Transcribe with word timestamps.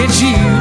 Look 0.00 0.22
you. 0.22 0.59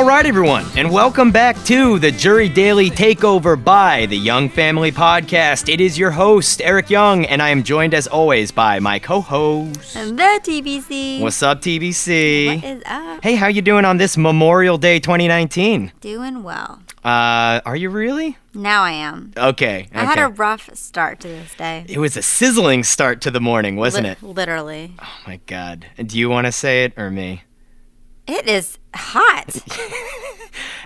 All 0.00 0.06
right, 0.06 0.24
everyone, 0.24 0.64
and 0.76 0.90
welcome 0.90 1.30
back 1.30 1.62
to 1.64 1.98
the 1.98 2.10
Jury 2.10 2.48
Daily 2.48 2.88
Takeover 2.88 3.62
by 3.62 4.06
the 4.06 4.16
Young 4.16 4.48
Family 4.48 4.90
Podcast. 4.90 5.70
It 5.70 5.78
is 5.78 5.98
your 5.98 6.10
host, 6.10 6.62
Erik 6.62 6.88
Young, 6.88 7.26
and 7.26 7.42
I 7.42 7.50
am 7.50 7.62
joined 7.62 7.92
as 7.92 8.06
always 8.06 8.50
by 8.50 8.80
my 8.80 8.98
co-host. 8.98 9.94
And 9.94 10.18
the 10.18 10.40
TBC. 10.42 11.20
What's 11.20 11.42
up, 11.42 11.60
TBC? 11.60 12.46
What 12.46 12.64
is 12.64 12.82
up? 12.86 13.22
Hey, 13.22 13.34
how 13.34 13.48
you 13.48 13.60
doing 13.60 13.84
on 13.84 13.98
this 13.98 14.16
Memorial 14.16 14.78
Day 14.78 15.00
2019? 15.00 15.92
Doing 16.00 16.42
well. 16.42 16.80
Uh, 17.04 17.60
are 17.66 17.76
you 17.76 17.90
really? 17.90 18.38
Now 18.54 18.82
I 18.84 18.92
am. 18.92 19.34
Okay. 19.36 19.86
I 19.92 20.04
had 20.04 20.12
okay. 20.12 20.22
a 20.22 20.28
rough 20.28 20.74
start 20.74 21.20
to 21.20 21.28
this 21.28 21.54
day. 21.56 21.84
It 21.86 21.98
was 21.98 22.16
a 22.16 22.22
sizzling 22.22 22.84
start 22.84 23.20
to 23.20 23.30
the 23.30 23.40
morning, 23.40 23.76
wasn't 23.76 24.06
Li- 24.06 24.12
it? 24.12 24.22
Literally. 24.22 24.94
Oh 24.98 25.16
my 25.26 25.40
god. 25.46 25.84
Do 25.98 26.18
you 26.18 26.30
want 26.30 26.46
to 26.46 26.52
say 26.52 26.84
it 26.84 26.94
or 26.96 27.10
me? 27.10 27.42
It 28.30 28.46
is 28.48 28.78
hot. 28.94 29.56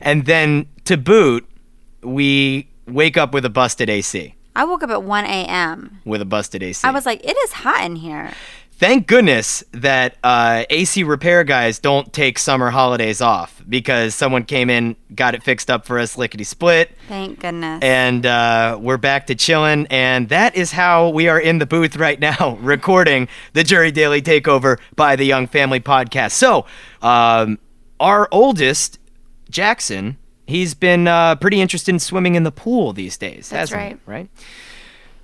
And 0.00 0.27
then 0.27 0.67
to 0.84 0.97
boot, 0.97 1.48
we 2.03 2.69
wake 2.87 3.17
up 3.17 3.33
with 3.33 3.45
a 3.45 3.50
busted 3.50 3.89
AC. 3.89 4.34
I 4.55 4.64
woke 4.64 4.83
up 4.83 4.91
at 4.91 5.03
1 5.03 5.25
a.m. 5.25 6.00
With 6.05 6.20
a 6.20 6.27
busted 6.27 6.62
AC. 6.62 6.87
I 6.87 6.91
was 6.91 7.06
like, 7.06 7.25
it 7.25 7.37
is 7.45 7.53
hot 7.53 7.84
in 7.84 7.97
here. 7.97 8.33
Thank 8.77 9.06
goodness 9.06 9.62
that 9.70 10.17
uh, 10.25 10.64
AC 10.69 11.05
repair 11.05 11.44
guys 11.44 11.78
don't 11.78 12.12
take 12.12 12.39
summer 12.41 12.70
holidays 12.70 13.20
off 13.20 13.62
because 13.69 14.14
someone 14.16 14.44
came 14.44 14.69
in, 14.69 14.97
got 15.14 15.34
it 15.34 15.42
fixed 15.44 15.70
up 15.70 15.86
for 15.86 15.98
us 15.98 16.19
lickety 16.19 16.42
split, 16.44 16.91
Thank 17.08 17.41
goodness. 17.41 17.83
and 17.83 18.27
uh, 18.27 18.77
we're 18.81 18.97
back 18.97 19.28
to 19.28 19.36
chilling. 19.36 19.86
And 19.91 20.28
that 20.28 20.56
is 20.56 20.72
how 20.72 21.08
we 21.11 21.28
are 21.28 21.39
in 21.39 21.58
the 21.58 21.66
booth 21.66 21.97
right 21.97 22.19
now, 22.19 22.58
recording 22.61 23.28
the 23.53 23.62
Jury 23.62 23.92
Daily 23.92 24.20
Takeover 24.20 24.78
by 24.97 25.14
the 25.14 25.25
Young 25.25 25.47
Family 25.47 25.81
Podcast. 25.81 26.33
So, 26.33 26.66
um, 27.00 27.61
our 28.00 28.28
oldest, 28.33 28.98
Jackson, 29.48 30.19
he's 30.48 30.75
been 30.75 31.06
uh, 31.06 31.36
pretty 31.36 31.61
interested 31.61 31.92
in 31.92 32.00
swimming 32.00 32.34
in 32.34 32.42
the 32.42 32.53
pool 32.53 32.92
these 32.92 33.16
days. 33.16 33.48
That's 33.50 33.70
hasn't 33.70 34.00
he? 34.05 34.11
Right. 34.11 34.28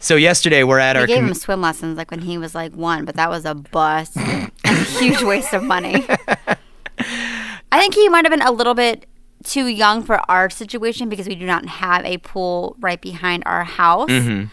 So 0.02 0.16
yesterday 0.16 0.64
we're 0.64 0.78
at 0.78 0.96
we 0.96 1.00
our 1.02 1.06
gave 1.06 1.18
com- 1.18 1.28
him 1.28 1.34
swim 1.34 1.60
lessons 1.60 1.96
like 1.98 2.10
when 2.10 2.20
he 2.20 2.38
was 2.38 2.54
like 2.54 2.72
one, 2.74 3.04
but 3.04 3.16
that 3.16 3.28
was 3.30 3.44
a 3.44 3.54
bust. 3.54 4.16
and 4.16 4.50
a 4.64 4.72
huge 4.72 5.22
waste 5.22 5.52
of 5.52 5.62
money. 5.62 6.04
I 6.98 7.78
think 7.78 7.94
he 7.94 8.08
might 8.08 8.25
have 8.25 8.30
been 8.32 8.42
a 8.42 8.50
little 8.50 8.75
bit 8.75 9.06
too 9.44 9.66
young 9.66 10.02
for 10.02 10.19
our 10.30 10.50
situation 10.50 11.08
because 11.08 11.28
we 11.28 11.34
do 11.34 11.47
not 11.47 11.66
have 11.66 12.04
a 12.04 12.19
pool 12.19 12.76
right 12.80 13.00
behind 13.00 13.42
our 13.47 13.64
house. 13.64 14.08
Mm-hmm. 14.10 14.47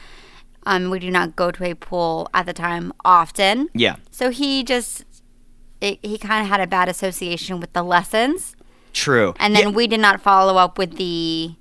Um, 0.66 0.90
we 0.90 1.00
do 1.00 1.10
not 1.10 1.36
go 1.36 1.50
to 1.52 1.64
a 1.64 1.74
pool 1.76 2.30
at 2.34 2.46
the 2.46 2.54
time 2.54 2.92
often. 3.06 3.70
yeah. 3.74 3.96
So 4.12 4.30
he 4.30 4.64
just 4.64 5.06
it, 5.80 6.00
he 6.02 6.18
kind 6.18 6.42
of 6.44 6.50
had 6.50 6.60
a 6.60 6.68
bad 6.68 6.90
association 6.90 7.60
with 7.62 7.72
the 7.74 7.84
lessons, 7.84 8.56
True. 8.94 9.34
and 9.40 9.56
then 9.56 9.70
Yeah. 9.70 9.76
we 9.76 9.88
did 9.88 10.00
not 10.02 10.20
follow 10.22 10.58
up 10.58 10.78
with 10.78 10.98
the 10.98 11.54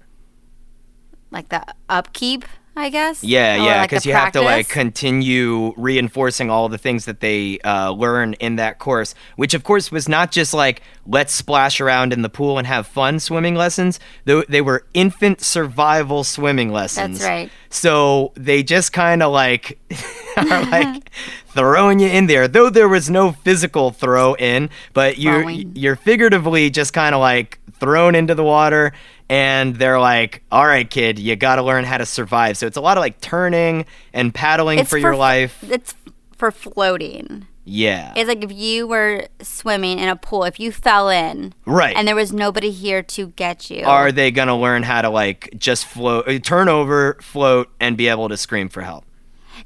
like 1.30 1.50
the 1.50 1.64
upkeep, 1.88 2.44
I 2.76 2.90
guess. 2.90 3.24
Yeah, 3.24 3.54
Or, 3.54 3.56
yeah, 3.56 3.80
like, 3.80 3.90
because 3.90 4.04
you 4.04 4.12
have 4.12 4.32
to 4.32 4.42
like 4.42 4.68
continue 4.68 5.72
reinforcing 5.78 6.50
all 6.50 6.68
the 6.68 6.76
things 6.76 7.06
that 7.06 7.20
they 7.20 7.58
uh, 7.60 7.90
learn 7.92 8.34
in 8.34 8.56
that 8.56 8.78
course, 8.78 9.14
which 9.36 9.54
of 9.54 9.64
course 9.64 9.90
was 9.90 10.08
not 10.08 10.30
just 10.30 10.52
like 10.52 10.82
let's 11.06 11.32
splash 11.32 11.80
around 11.80 12.12
in 12.12 12.20
the 12.20 12.28
pool 12.28 12.58
and 12.58 12.66
have 12.66 12.86
fun 12.86 13.18
swimming 13.18 13.54
lessons. 13.54 13.98
Though 14.26 14.42
they 14.42 14.60
were 14.60 14.84
infant 14.92 15.40
survival 15.40 16.22
swimming 16.22 16.70
lessons. 16.70 17.18
That's 17.18 17.28
right. 17.28 17.50
So 17.70 18.32
they 18.34 18.62
just 18.62 18.92
kind 18.92 19.22
of 19.22 19.32
like 19.32 19.78
are 20.36 20.64
like 20.66 21.10
throwing 21.56 21.98
you 21.98 22.08
in 22.08 22.26
there, 22.26 22.46
though 22.46 22.70
there 22.70 22.88
was 22.88 23.10
no 23.10 23.32
physical 23.32 23.90
throw 23.90 24.34
in, 24.34 24.70
but 24.92 25.18
you're 25.18 25.40
Throwing. 25.42 25.72
you're 25.74 25.96
figuratively 25.96 26.70
just 26.70 26.92
kind 26.92 27.14
of 27.14 27.20
like 27.20 27.58
thrown 27.80 28.14
into 28.14 28.34
the 28.34 28.44
water 28.44 28.92
and 29.28 29.74
they're 29.76 29.98
like, 29.98 30.42
"All 30.52 30.66
right, 30.66 30.88
kid, 30.88 31.18
you 31.18 31.34
got 31.34 31.56
to 31.56 31.62
learn 31.62 31.84
how 31.84 31.98
to 31.98 32.06
survive." 32.06 32.56
So 32.56 32.66
it's 32.66 32.76
a 32.76 32.80
lot 32.80 32.96
of 32.96 33.00
like 33.00 33.20
turning 33.20 33.86
and 34.12 34.32
paddling 34.32 34.84
for 34.84 34.98
your 34.98 35.16
life. 35.16 35.64
It's 35.68 35.94
for 36.36 36.50
floating. 36.52 37.46
Yeah. 37.68 38.12
It's 38.14 38.28
like 38.28 38.44
if 38.44 38.52
you 38.52 38.86
were 38.86 39.26
swimming 39.42 39.98
in 39.98 40.08
a 40.08 40.14
pool, 40.14 40.44
if 40.44 40.60
you 40.60 40.70
fell 40.70 41.08
in, 41.08 41.52
Right. 41.64 41.96
and 41.96 42.06
there 42.06 42.14
was 42.14 42.32
nobody 42.32 42.70
here 42.70 43.02
to 43.02 43.28
get 43.28 43.70
you. 43.70 43.84
Are 43.84 44.12
they 44.12 44.30
going 44.30 44.46
to 44.46 44.54
learn 44.54 44.84
how 44.84 45.02
to 45.02 45.08
like 45.10 45.48
just 45.58 45.84
float, 45.86 46.26
turn 46.44 46.68
over, 46.68 47.16
float 47.20 47.68
and 47.80 47.96
be 47.96 48.06
able 48.06 48.28
to 48.28 48.36
scream 48.36 48.68
for 48.68 48.82
help? 48.82 49.04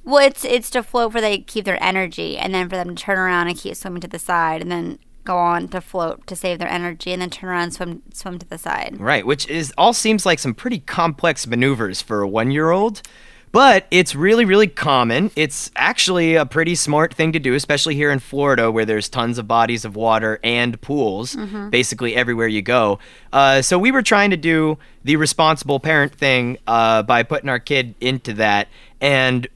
Well, 0.05 0.25
it's 0.25 0.44
it's 0.44 0.71
to 0.71 0.83
float 0.83 1.12
where 1.12 1.21
they 1.21 1.38
keep 1.38 1.65
their 1.65 1.83
energy, 1.83 2.38
and 2.38 2.55
then 2.55 2.69
for 2.69 2.77
them 2.77 2.94
to 2.94 3.03
turn 3.03 3.19
around 3.19 3.49
and 3.49 3.56
keep 3.56 3.75
swimming 3.75 4.00
to 4.00 4.09
the 4.09 4.19
side, 4.19 4.61
and 4.61 4.71
then 4.71 4.99
go 5.25 5.37
on 5.37 5.69
to 5.69 5.81
float 5.81 6.27
to 6.27 6.34
save 6.34 6.59
their 6.59 6.69
energy, 6.69 7.12
and 7.12 7.22
then 7.22 7.31
turn 7.31 7.50
around 7.50 7.62
and 7.65 7.75
swim 7.75 8.03
swim 8.12 8.39
to 8.39 8.49
the 8.49 8.59
side. 8.59 8.97
Right, 8.99 9.27
which 9.27 9.49
is 9.49 9.72
all 9.77 9.93
seems 9.93 10.25
like 10.25 10.39
some 10.39 10.55
pretty 10.55 10.81
complex 10.81 11.47
maneuvers 11.47 12.00
for 12.00 12.22
a 12.22 12.28
one 12.28 12.50
year 12.50 12.71
old. 12.71 13.03
But 13.53 13.87
it's 13.91 14.15
really, 14.15 14.44
really 14.44 14.69
common. 14.69 15.33
It's 15.34 15.72
actually 15.75 16.37
a 16.37 16.47
pretty 16.47 16.77
smart 16.77 17.12
thing 17.12 17.33
to 17.33 17.41
do, 17.41 17.55
especially 17.55 17.97
here 17.97 18.12
in 18.12 18.21
Florida 18.21 18.71
where 18.71 18.84
there's 18.84 19.09
tons 19.09 19.39
of 19.39 19.49
bodies 19.49 19.84
of 19.84 19.97
water 19.97 20.39
and 20.44 20.81
pools 20.81 21.34
basically 21.71 22.15
everywhere 22.15 22.47
you 22.47 22.62
go. 22.62 23.00
Uh, 23.33 23.60
so 23.60 23.77
we 23.77 23.91
were 23.91 24.03
trying 24.03 24.31
to 24.31 24.37
do 24.37 24.78
the 25.03 25.16
responsible 25.16 25.81
parent 25.81 26.15
thing 26.15 26.59
uh, 26.69 27.03
by 27.03 27.25
putting 27.25 27.49
our 27.49 27.59
kid 27.59 27.97
into 28.00 28.34
that. 28.34 28.69
And 29.00 29.49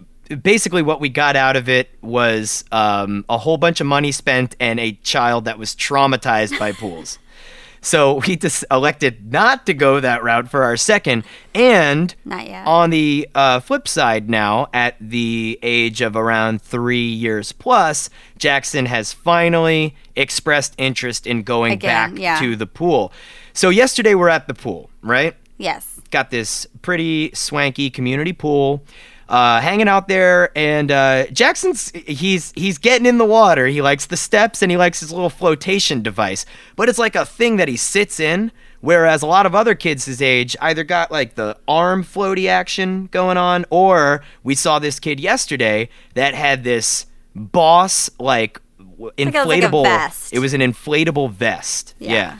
basically 0.42 0.82
what 0.82 1.00
we 1.00 1.08
got 1.08 1.36
out 1.36 1.56
of 1.56 1.68
it 1.68 1.90
was 2.02 2.64
um, 2.72 3.24
a 3.28 3.38
whole 3.38 3.56
bunch 3.56 3.80
of 3.80 3.86
money 3.86 4.12
spent 4.12 4.56
and 4.60 4.80
a 4.80 4.92
child 5.02 5.44
that 5.46 5.58
was 5.58 5.74
traumatized 5.74 6.58
by 6.58 6.72
pools. 6.72 7.18
So 7.84 8.22
we 8.26 8.36
just 8.36 8.64
elected 8.70 9.30
not 9.30 9.66
to 9.66 9.74
go 9.74 10.00
that 10.00 10.22
route 10.22 10.48
for 10.48 10.62
our 10.62 10.74
second. 10.74 11.22
And 11.54 12.14
Not 12.24 12.48
yet. 12.48 12.66
on 12.66 12.88
the 12.88 13.28
uh, 13.34 13.60
flip 13.60 13.86
side, 13.86 14.30
now 14.30 14.68
at 14.72 14.96
the 14.98 15.58
age 15.62 16.00
of 16.00 16.16
around 16.16 16.62
three 16.62 17.06
years 17.06 17.52
plus, 17.52 18.08
Jackson 18.38 18.86
has 18.86 19.12
finally 19.12 19.94
expressed 20.16 20.72
interest 20.78 21.26
in 21.26 21.42
going 21.42 21.74
Again, 21.74 22.14
back 22.14 22.18
yeah. 22.18 22.38
to 22.40 22.56
the 22.56 22.66
pool. 22.66 23.12
So 23.52 23.68
yesterday 23.68 24.14
we're 24.14 24.30
at 24.30 24.48
the 24.48 24.54
pool, 24.54 24.88
right? 25.02 25.36
Yes. 25.58 26.00
got 26.10 26.30
this 26.30 26.66
pretty 26.80 27.32
swanky 27.34 27.90
community 27.90 28.32
pool 28.32 28.82
uh, 29.28 29.60
hanging 29.60 29.88
out 29.88 30.06
there 30.08 30.50
and 30.56 30.90
uh, 30.90 31.26
jackson's 31.28 31.90
he's 32.06 32.52
he's 32.54 32.78
getting 32.78 33.06
in 33.06 33.18
the 33.18 33.24
water 33.24 33.66
he 33.66 33.80
likes 33.82 34.06
the 34.06 34.16
steps 34.16 34.60
and 34.62 34.70
he 34.70 34.76
likes 34.76 35.00
his 35.00 35.10
little 35.12 35.30
flotation 35.30 36.02
device 36.02 36.44
but 36.76 36.88
it's 36.88 36.98
like 36.98 37.14
a 37.16 37.24
thing 37.24 37.56
that 37.56 37.66
he 37.68 37.76
sits 37.76 38.20
in 38.20 38.52
whereas 38.80 39.22
a 39.22 39.26
lot 39.26 39.46
of 39.46 39.54
other 39.54 39.74
kids 39.74 40.04
his 40.04 40.20
age 40.20 40.54
either 40.60 40.84
got 40.84 41.10
like 41.10 41.36
the 41.36 41.56
arm 41.66 42.04
floaty 42.04 42.48
action 42.48 43.08
going 43.12 43.36
on 43.38 43.64
or 43.70 44.22
we 44.42 44.54
saw 44.54 44.78
this 44.78 45.00
kid 45.00 45.18
yesterday 45.18 45.88
that 46.14 46.34
had 46.34 46.62
this 46.64 47.06
boss 47.34 48.10
like 48.18 48.60
w- 48.78 49.10
Like 49.18 49.34
a- 49.34 49.44
like 49.44 49.62
inflatable 49.62 49.84
it 50.32 50.38
was 50.38 50.54
an 50.54 50.60
inflatable 50.60 51.30
vest 51.30 51.94
Yeah. 51.98 52.12
yeah. 52.12 52.36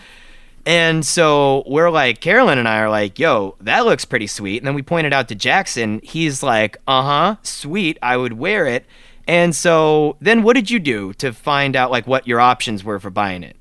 And 0.67 1.05
so 1.05 1.63
we're 1.67 1.91
like, 1.91 2.21
Carolyn 2.21 2.59
and 2.59 2.67
I 2.67 2.79
are 2.79 2.89
like, 2.89 3.19
yo, 3.19 3.57
that 3.61 3.85
looks 3.85 4.05
pretty 4.05 4.27
sweet. 4.27 4.59
And 4.59 4.67
then 4.67 4.75
we 4.75 4.83
pointed 4.83 5.13
out 5.13 5.29
to 5.29 5.35
Jackson, 5.35 6.01
he's 6.03 6.43
like, 6.43 6.79
uh 6.87 7.03
huh, 7.03 7.37
sweet, 7.43 7.99
I 8.03 8.17
would 8.17 8.35
wear 8.35 8.67
it. 8.67 8.87
And 9.27 9.55
so 9.55 10.17
then 10.21 10.43
what 10.43 10.55
did 10.55 10.71
you 10.71 10.79
do 10.79 11.13
to 11.15 11.33
find 11.33 11.77
out 11.77 11.91
like 11.91 12.07
what 12.07 12.27
your 12.27 12.41
options 12.41 12.83
were 12.85 12.99
for 12.99 13.11
buying 13.11 13.43
it? 13.43 13.57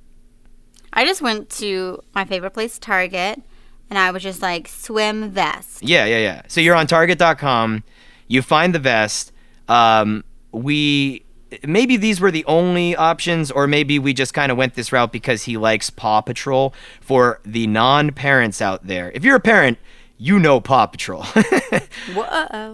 I 0.94 1.06
just 1.06 1.22
went 1.22 1.50
to 1.52 2.02
my 2.14 2.24
favorite 2.24 2.52
place, 2.52 2.78
Target, 2.78 3.42
and 3.90 3.98
I 3.98 4.12
was 4.12 4.24
just 4.24 4.42
like 4.42 4.68
swim 4.68 5.32
vest. 5.32 5.84
Yeah, 5.84 6.06
yeah, 6.06 6.20
yeah. 6.20 6.42
So 6.48 6.62
you're 6.62 6.76
on 6.76 6.88
Target.com. 6.88 7.84
You 8.28 8.42
find 8.42 8.74
the 8.74 8.80
vest. 8.80 9.32
Um, 9.68 10.24
we 10.52 11.26
maybe 11.66 11.98
these 11.98 12.20
were 12.20 12.32
the 12.32 12.46
only 12.46 12.96
options, 12.96 13.52
or 13.52 13.68
maybe 13.68 14.00
we 14.00 14.14
just 14.14 14.34
kind 14.34 14.52
of 14.52 14.58
went 14.58 14.76
this 14.76 14.92
route 14.92 15.12
because 15.12 15.44
he 15.44 15.58
likes 15.58 15.90
Paw 15.90 16.22
Patrol. 16.22 16.74
For 17.02 17.40
the 17.46 17.68
non-parents 17.68 18.62
out 18.62 18.88
there, 18.88 19.12
if 19.14 19.24
you're 19.24 19.36
a 19.36 19.42
parent, 19.42 19.78
you 20.18 20.40
know 20.40 20.60
Paw 20.60 20.88
Patrol. 20.88 21.26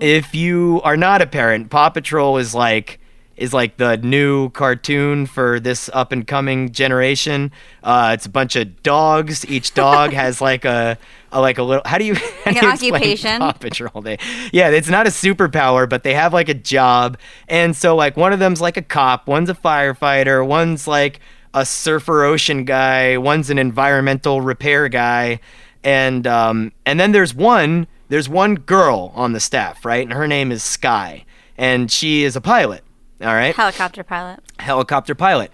If 0.02 0.36
you 0.36 0.82
are 0.84 0.98
not 0.98 1.22
a 1.22 1.28
parent, 1.28 1.70
Paw 1.70 1.90
Patrol 1.90 2.38
is 2.38 2.54
like 2.54 3.00
is 3.40 3.54
like 3.54 3.78
the 3.78 3.98
new 3.98 4.50
cartoon 4.50 5.26
for 5.26 5.60
this 5.60 5.90
up 5.94 6.12
and 6.12 6.28
coming 6.28 6.72
generation. 6.72 7.52
Uh, 7.84 8.12
it's 8.14 8.26
a 8.26 8.30
bunch 8.30 8.56
of 8.56 8.84
dogs. 8.84 9.46
Each 9.50 9.74
dog 9.74 10.12
has 10.12 10.42
like 10.42 10.66
a, 10.66 10.98
a 11.32 11.42
like 11.42 11.58
a 11.58 11.64
little. 11.64 11.82
How 11.86 11.98
do 11.98 12.04
you? 12.04 12.16
How 12.46 12.52
Like 12.52 12.80
do 12.80 12.86
you 12.86 12.94
occupation? 12.94 13.40
Paw 13.40 13.52
Patrol. 13.60 14.02
They, 14.02 14.18
yeah, 14.52 14.70
it's 14.70 14.90
not 14.90 15.08
a 15.08 15.10
superpower, 15.10 15.88
but 15.90 16.04
they 16.04 16.14
have 16.14 16.34
like 16.34 16.50
a 16.50 16.54
job, 16.54 17.18
and 17.48 17.76
so 17.76 17.96
like 17.96 18.18
one 18.18 18.34
of 18.34 18.40
them's 18.40 18.62
like 18.62 18.78
a 18.78 18.82
cop, 18.82 19.28
one's 19.28 19.50
a 19.50 19.56
firefighter, 19.56 20.46
one's 20.46 20.88
like 20.88 21.20
a 21.54 21.66
surfer 21.66 22.24
ocean 22.26 22.66
guy, 22.66 23.18
one's 23.18 23.50
an 23.50 23.58
environmental 23.58 24.42
repair 24.42 24.90
guy, 24.90 25.40
and 25.84 26.28
um, 26.28 26.72
and 26.86 27.00
then 27.00 27.14
there's 27.14 27.34
one 27.34 27.88
there's 28.10 28.28
one 28.28 28.56
girl 28.56 29.14
on 29.16 29.34
the 29.34 29.40
staff, 29.40 29.86
right? 29.86 30.04
And 30.04 30.14
her 30.14 30.28
name 30.28 30.52
is 30.52 30.64
Sky, 30.64 31.26
and 31.58 31.90
she 31.90 32.24
is 32.24 32.36
a 32.36 32.42
pilot. 32.42 32.84
All 33.22 33.34
right, 33.34 33.56
Helicopter 33.56 34.04
pilot. 34.04 34.40
helicopter 34.60 35.14
pilot. 35.16 35.52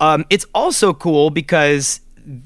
Um, 0.00 0.24
it's 0.30 0.46
also 0.54 0.92
cool 0.94 1.30
because 1.30 2.00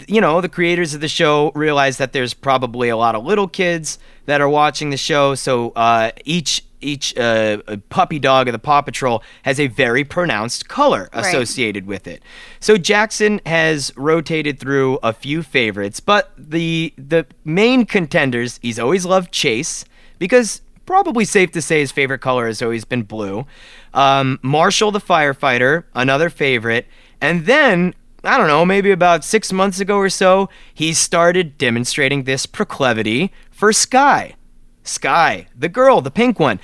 you 0.09 0.21
know 0.21 0.41
the 0.41 0.49
creators 0.49 0.95
of 0.95 1.01
the 1.01 1.09
show 1.09 1.53
realize 1.55 1.99
that 1.99 2.13
there's 2.13 2.35
probably 2.35 2.89
a 2.89 2.97
lot 2.97 3.15
of 3.15 3.25
little 3.25 3.47
kids 3.49 3.99
that 4.27 4.41
are 4.41 4.49
watching 4.49 4.91
the 4.91 4.97
show, 4.97 5.35
so 5.35 5.71
uh, 5.77 6.11
each 6.25 6.65
each 6.83 7.17
uh, 7.17 7.59
puppy 7.89 8.19
dog 8.19 8.49
of 8.49 8.53
the 8.53 8.59
Paw 8.59 8.83
Patrol 8.83 9.23
has 9.45 9.59
a 9.59 9.67
very 9.67 10.05
pronounced 10.05 10.69
color 10.69 11.09
Right. 11.15 11.25
associated 11.25 11.87
with 11.87 12.07
it. 12.07 12.23
So 12.61 12.77
Jackson 12.77 13.41
has 13.47 13.93
rotated 13.97 14.59
through 14.61 14.99
a 15.03 15.13
few 15.13 15.43
favorites, 15.43 16.01
but 16.01 16.33
the 16.37 16.93
the 16.99 17.27
main 17.45 17.87
contenders 17.87 18.59
he's 18.63 18.79
always 18.79 19.07
loved 19.07 19.33
Chase 19.33 19.85
because 20.19 20.61
probably 20.87 21.25
safe 21.25 21.51
to 21.53 21.61
say 21.61 21.81
his 21.81 21.93
favorite 21.93 22.21
color 22.21 22.47
has 22.47 22.63
always 22.63 22.85
been 22.85 23.03
blue. 23.03 23.47
Um, 23.93 24.39
Marshall 24.43 24.93
the 24.93 25.01
firefighter, 25.01 25.85
another 25.95 26.31
favorite, 26.31 26.87
and 27.21 27.47
then 27.47 27.95
I 28.25 28.39
don't 28.39 28.49
know, 28.49 28.65
maybe 28.65 28.91
about 28.91 29.25
six 29.25 29.53
months 29.53 29.79
ago 29.79 29.97
or 29.97 30.09
so, 30.09 30.49
he 30.75 30.93
started 30.95 31.57
demonstrating 31.59 32.25
this 32.25 32.45
proclivity 32.45 33.33
for 33.51 33.73
Sky. 33.73 34.35
Sky, 34.83 35.47
the 35.57 35.69
girl, 35.69 36.01
the 36.01 36.11
pink 36.11 36.41
one, 36.41 36.59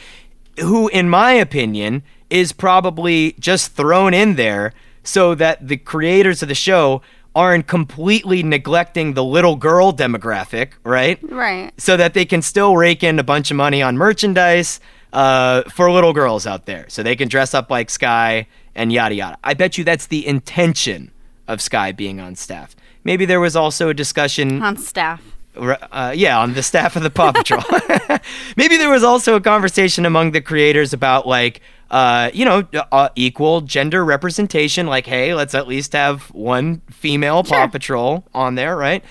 who, 0.58 0.88
in 0.88 1.08
my 1.08 1.32
opinion, 1.32 2.02
is 2.30 2.52
probably 2.52 3.36
just 3.38 3.72
thrown 3.72 4.12
in 4.12 4.34
there 4.34 4.72
so 5.04 5.34
that 5.34 5.68
the 5.68 5.76
creators 5.76 6.42
of 6.42 6.48
the 6.48 6.54
show 6.54 7.02
aren't 7.34 7.66
completely 7.66 8.42
neglecting 8.42 9.14
the 9.14 9.24
little 9.24 9.56
girl 9.56 9.92
demographic, 9.92 10.72
right? 10.84 11.18
Right. 11.22 11.72
So 11.78 11.96
that 11.96 12.14
they 12.14 12.24
can 12.24 12.42
still 12.42 12.76
rake 12.76 13.02
in 13.02 13.18
a 13.18 13.22
bunch 13.22 13.50
of 13.50 13.56
money 13.56 13.82
on 13.82 13.96
merchandise 13.96 14.80
uh, 15.12 15.62
for 15.70 15.90
little 15.90 16.12
girls 16.12 16.46
out 16.46 16.66
there. 16.66 16.86
So 16.88 17.02
they 17.02 17.16
can 17.16 17.28
dress 17.28 17.54
up 17.54 17.70
like 17.70 17.90
Sky 17.90 18.46
and 18.74 18.92
yada 18.92 19.14
yada. 19.14 19.38
I 19.44 19.54
bet 19.54 19.78
you 19.78 19.84
that's 19.84 20.06
the 20.06 20.26
intention 20.26 21.10
of 21.48 21.60
Sky 21.60 21.92
being 21.92 22.20
on 22.20 22.34
staff. 22.36 22.76
Maybe 23.04 23.24
there 23.24 23.40
was 23.40 23.56
also 23.56 23.88
a 23.88 23.94
discussion 23.94 24.62
On 24.62 24.76
staff. 24.76 25.22
uh, 25.56 26.12
yeah, 26.16 26.38
on 26.38 26.54
the 26.54 26.62
staff 26.62 26.96
of 26.96 27.02
the 27.02 27.10
Paw 27.10 27.32
Patrol. 27.32 27.62
Maybe 28.56 28.76
there 28.76 28.90
was 28.90 29.02
also 29.02 29.34
a 29.34 29.40
conversation 29.40 30.06
among 30.06 30.32
the 30.32 30.40
creators 30.40 30.92
about 30.92 31.26
like, 31.26 31.60
uh, 31.92 32.30
you 32.32 32.44
know, 32.44 32.66
uh, 32.90 33.10
equal 33.14 33.60
gender 33.60 34.04
representation. 34.04 34.86
Like, 34.86 35.06
hey, 35.06 35.34
let's 35.34 35.54
at 35.54 35.68
least 35.68 35.92
have 35.92 36.22
one 36.30 36.80
female 36.90 37.44
Paw 37.44 37.68
Patrol 37.68 38.24
on 38.34 38.54
there, 38.54 38.74
right? 38.76 39.04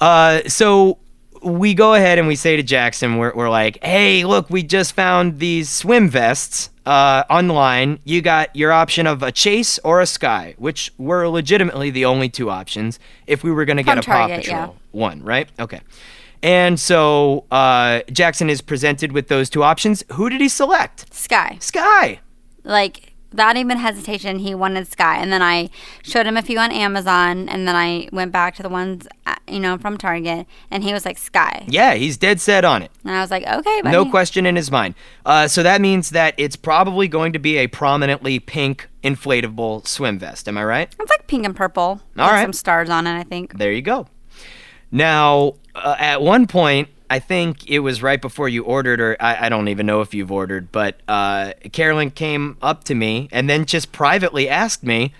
Uh, 0.00 0.40
so 0.48 0.98
we 1.42 1.74
go 1.74 1.94
ahead 1.94 2.18
and 2.18 2.26
we 2.26 2.34
say 2.34 2.56
to 2.56 2.62
Jackson, 2.62 3.18
we're, 3.18 3.32
we're 3.34 3.48
like, 3.48 3.82
hey, 3.84 4.24
look, 4.24 4.50
we 4.50 4.64
just 4.64 4.94
found 4.94 5.38
these 5.38 5.70
swim 5.70 6.08
vests 6.08 6.70
uh, 6.86 7.22
online. 7.30 8.00
You 8.02 8.20
got 8.20 8.54
your 8.56 8.72
option 8.72 9.06
of 9.06 9.22
a 9.22 9.30
chase 9.30 9.78
or 9.84 10.00
a 10.00 10.06
sky, 10.06 10.56
which 10.58 10.92
were 10.98 11.28
legitimately 11.28 11.90
the 11.90 12.04
only 12.04 12.28
two 12.28 12.50
options 12.50 12.98
if 13.28 13.44
we 13.44 13.52
were 13.52 13.64
going 13.64 13.76
to 13.76 13.84
get 13.84 14.02
From 14.04 14.12
a 14.12 14.16
Paw 14.16 14.26
Patrol 14.26 14.42
yeah. 14.44 14.70
one, 14.90 15.22
right? 15.22 15.48
Okay. 15.60 15.80
And 16.42 16.78
so 16.78 17.44
uh, 17.50 18.00
Jackson 18.10 18.50
is 18.50 18.60
presented 18.60 19.12
with 19.12 19.28
those 19.28 19.50
two 19.50 19.62
options. 19.62 20.04
Who 20.12 20.28
did 20.30 20.40
he 20.40 20.48
select? 20.48 21.12
Sky. 21.12 21.58
Sky. 21.60 22.20
Like 22.64 23.14
without 23.30 23.56
even 23.56 23.76
hesitation, 23.76 24.38
he 24.38 24.54
wanted 24.54 24.88
Sky. 24.88 25.18
And 25.18 25.32
then 25.32 25.42
I 25.42 25.68
showed 26.02 26.26
him 26.26 26.36
a 26.36 26.42
few 26.42 26.58
on 26.58 26.72
Amazon, 26.72 27.48
and 27.48 27.68
then 27.68 27.76
I 27.76 28.08
went 28.10 28.32
back 28.32 28.54
to 28.56 28.62
the 28.62 28.68
ones 28.68 29.06
uh, 29.26 29.34
you 29.46 29.60
know 29.60 29.76
from 29.76 29.98
Target, 29.98 30.46
and 30.70 30.82
he 30.82 30.92
was 30.92 31.04
like 31.04 31.18
Sky. 31.18 31.64
Yeah, 31.68 31.94
he's 31.94 32.16
dead 32.16 32.40
set 32.40 32.64
on 32.64 32.82
it. 32.82 32.90
And 33.04 33.14
I 33.14 33.20
was 33.20 33.30
like, 33.30 33.46
okay, 33.46 33.82
buddy. 33.82 33.92
No 33.92 34.08
question 34.10 34.46
in 34.46 34.56
his 34.56 34.70
mind. 34.70 34.94
Uh, 35.24 35.48
so 35.48 35.62
that 35.62 35.80
means 35.80 36.10
that 36.10 36.34
it's 36.38 36.56
probably 36.56 37.08
going 37.08 37.32
to 37.34 37.38
be 37.38 37.58
a 37.58 37.66
prominently 37.66 38.38
pink 38.38 38.88
inflatable 39.04 39.86
swim 39.86 40.18
vest. 40.18 40.48
Am 40.48 40.56
I 40.56 40.64
right? 40.64 40.94
It's 40.98 41.10
like 41.10 41.26
pink 41.26 41.44
and 41.44 41.54
purple. 41.54 42.00
All 42.18 42.30
right. 42.30 42.42
Some 42.42 42.52
stars 42.52 42.88
on 42.88 43.06
it, 43.06 43.18
I 43.18 43.22
think. 43.22 43.58
There 43.58 43.72
you 43.72 43.82
go. 43.82 44.06
Now, 44.90 45.54
uh, 45.76 45.96
at 45.98 46.22
one 46.22 46.46
point, 46.46 46.88
I 47.08 47.18
think 47.18 47.68
it 47.70 47.80
was 47.80 48.02
right 48.02 48.20
before 48.20 48.48
you 48.48 48.64
ordered, 48.64 49.00
or 49.00 49.16
I, 49.20 49.46
I 49.46 49.48
don't 49.48 49.68
even 49.68 49.86
know 49.86 50.00
if 50.00 50.12
you've 50.12 50.32
ordered, 50.32 50.72
but 50.72 51.00
uh, 51.06 51.52
Carolyn 51.72 52.10
came 52.10 52.56
up 52.60 52.84
to 52.84 52.94
me 52.94 53.28
and 53.30 53.48
then 53.48 53.64
just 53.64 53.92
privately 53.92 54.48
asked 54.48 54.82
me, 54.82 55.12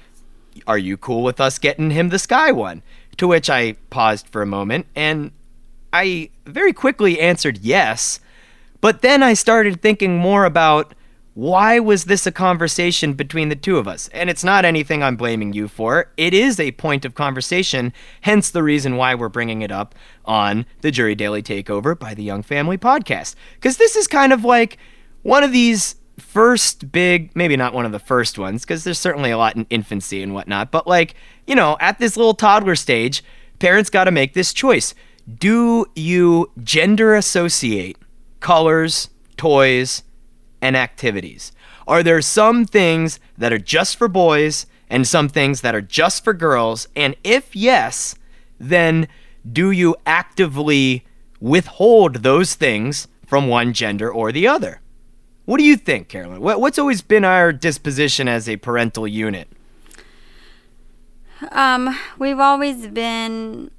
Are 0.67 0.79
you 0.79 0.97
cool 0.97 1.23
with 1.23 1.41
us 1.41 1.59
getting 1.59 1.91
him 1.91 2.09
the 2.09 2.19
Sky 2.19 2.51
one? 2.53 2.83
To 3.19 3.29
which 3.29 3.49
I 3.49 3.73
paused 3.91 4.29
for 4.29 4.43
a 4.43 4.47
moment 4.47 4.87
and 4.95 5.31
I 5.93 6.31
very 6.45 6.73
quickly 6.73 7.21
answered 7.21 7.59
yes. 7.59 8.21
But 8.81 9.01
then 9.01 9.23
I 9.23 9.33
started 9.33 9.81
thinking 9.81 10.19
more 10.19 10.45
about 10.45 10.93
why 11.37 11.79
was 11.79 12.05
this 12.05 12.27
a 12.27 12.33
conversation 12.33 13.13
between 13.13 13.51
the 13.51 13.55
two 13.55 13.77
of 13.77 13.87
us? 13.87 14.09
And 14.09 14.31
it's 14.31 14.43
not 14.43 14.65
anything 14.65 15.03
I'm 15.03 15.17
blaming 15.17 15.53
you 15.53 15.69
for. 15.69 16.11
It 16.17 16.33
is 16.33 16.59
a 16.59 16.73
point 16.73 17.05
of 17.05 17.15
conversation, 17.15 17.93
hence 18.23 18.49
the 18.49 18.63
reason 18.63 18.97
why 18.97 19.15
we're 19.15 19.29
bringing 19.29 19.61
it 19.61 19.71
up 19.71 19.95
on 20.25 20.65
the 20.81 20.91
Jury 20.91 21.15
Daily 21.15 21.43
Takeover 21.43 21.97
by 21.97 22.15
the 22.15 22.23
Young 22.23 22.43
Family 22.43 22.79
Podcast. 22.79 23.35
Because 23.57 23.77
this 23.77 23.97
is 23.97 24.09
kind 24.09 24.33
of 24.33 24.47
like 24.47 24.79
one 25.25 25.45
of 25.45 25.53
these 25.53 25.97
first 26.19 26.91
big, 26.91 27.37
maybe 27.37 27.55
not 27.55 27.75
one 27.75 27.85
of 27.85 27.93
the 27.93 27.99
first 27.99 28.39
ones, 28.39 28.63
because 28.63 28.85
there's 28.85 28.99
certainly 28.99 29.31
a 29.31 29.37
lot 29.37 29.57
in 29.57 29.67
infancy 29.69 30.23
and 30.23 30.33
whatnot, 30.33 30.71
but 30.71 30.87
like, 30.87 31.17
you 31.47 31.55
know, 31.55 31.77
at 31.81 31.99
this 31.99 32.17
little 32.17 32.33
toddler 32.33 32.75
stage, 32.75 33.23
parents 33.59 33.91
got 33.91 34.05
to 34.05 34.11
make 34.11 34.33
this 34.33 34.55
choice. 34.55 34.95
Do 35.39 35.85
you 35.95 36.51
gender 36.63 37.15
associate 37.15 37.99
colors, 38.41 39.11
toys, 39.37 40.03
and 40.67 40.77
activities? 40.77 41.53
Are 41.87 42.03
there 42.03 42.21
some 42.21 42.65
things 42.65 43.21
that 43.39 43.53
are 43.53 43.59
just 43.59 43.97
for 43.97 44.09
boys 44.09 44.67
and 44.91 45.07
some 45.07 45.29
things 45.29 45.61
that 45.61 45.75
are 45.77 45.81
just 45.81 46.25
for 46.25 46.35
girls? 46.35 46.89
And 46.97 47.15
if 47.23 47.55
yes, 47.55 48.17
then 48.59 49.07
do 49.51 49.71
you 49.71 49.95
actively 50.05 51.05
withhold 51.41 52.17
those 52.17 52.55
things 52.57 53.07
from 53.27 53.47
one 53.47 53.73
gender 53.73 54.11
or 54.13 54.33
the 54.33 54.49
other? 54.49 54.81
What 55.45 55.59
do 55.59 55.65
you 55.65 55.77
think, 55.77 56.09
Carolyn? 56.09 56.41
What's 56.41 56.79
always 56.79 57.03
been 57.03 57.25
our 57.25 57.53
disposition 57.53 58.27
as 58.27 58.49
a 58.49 58.57
parental 58.57 59.07
unit? 59.07 59.49
Um, 61.53 61.97
we've 62.19 62.41
always 62.41 62.89
been 62.89 63.71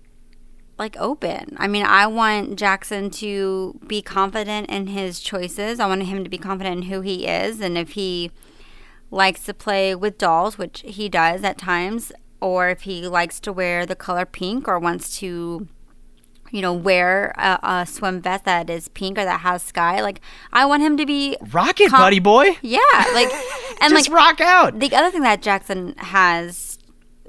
like 0.77 0.95
open. 0.97 1.55
I 1.57 1.67
mean, 1.67 1.83
I 1.83 2.07
want 2.07 2.57
Jackson 2.57 3.09
to 3.11 3.79
be 3.87 4.01
confident 4.01 4.69
in 4.69 4.87
his 4.87 5.19
choices. 5.19 5.79
I 5.79 5.87
want 5.87 6.03
him 6.03 6.23
to 6.23 6.29
be 6.29 6.37
confident 6.37 6.77
in 6.77 6.81
who 6.89 7.01
he 7.01 7.25
is 7.27 7.61
and 7.61 7.77
if 7.77 7.91
he 7.91 8.31
likes 9.09 9.43
to 9.45 9.53
play 9.53 9.95
with 9.95 10.17
dolls, 10.17 10.57
which 10.57 10.83
he 10.85 11.09
does 11.09 11.43
at 11.43 11.57
times, 11.57 12.11
or 12.41 12.69
if 12.69 12.81
he 12.81 13.07
likes 13.07 13.39
to 13.39 13.51
wear 13.53 13.85
the 13.85 13.95
color 13.95 14.25
pink 14.25 14.67
or 14.67 14.77
wants 14.79 15.17
to 15.19 15.67
you 16.49 16.61
know, 16.61 16.71
wear 16.73 17.33
a, 17.37 17.59
a 17.61 17.85
swim 17.85 18.21
vest 18.21 18.45
that 18.45 18.69
is 18.69 18.87
pink 18.87 19.17
or 19.17 19.25
that 19.25 19.41
has 19.41 19.61
sky. 19.61 20.01
Like, 20.01 20.21
I 20.53 20.65
want 20.65 20.81
him 20.81 20.95
to 20.95 21.05
be 21.05 21.35
rocket, 21.51 21.89
Com- 21.89 21.99
buddy 21.99 22.19
boy. 22.19 22.57
yeah, 22.61 22.79
like, 23.13 23.29
and 23.81 23.91
Just 23.93 24.09
like 24.09 24.17
rock 24.17 24.39
out. 24.39 24.79
the 24.79 24.95
other 24.95 25.11
thing 25.11 25.23
that 25.23 25.41
Jackson 25.41 25.93
has 25.97 26.79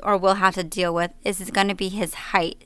or 0.05 0.17
will 0.17 0.35
have 0.35 0.55
to 0.55 0.63
deal 0.63 0.95
with 0.95 1.11
is 1.25 1.51
going 1.51 1.67
to 1.67 1.75
be 1.75 1.89
his 1.89 2.15
height. 2.15 2.65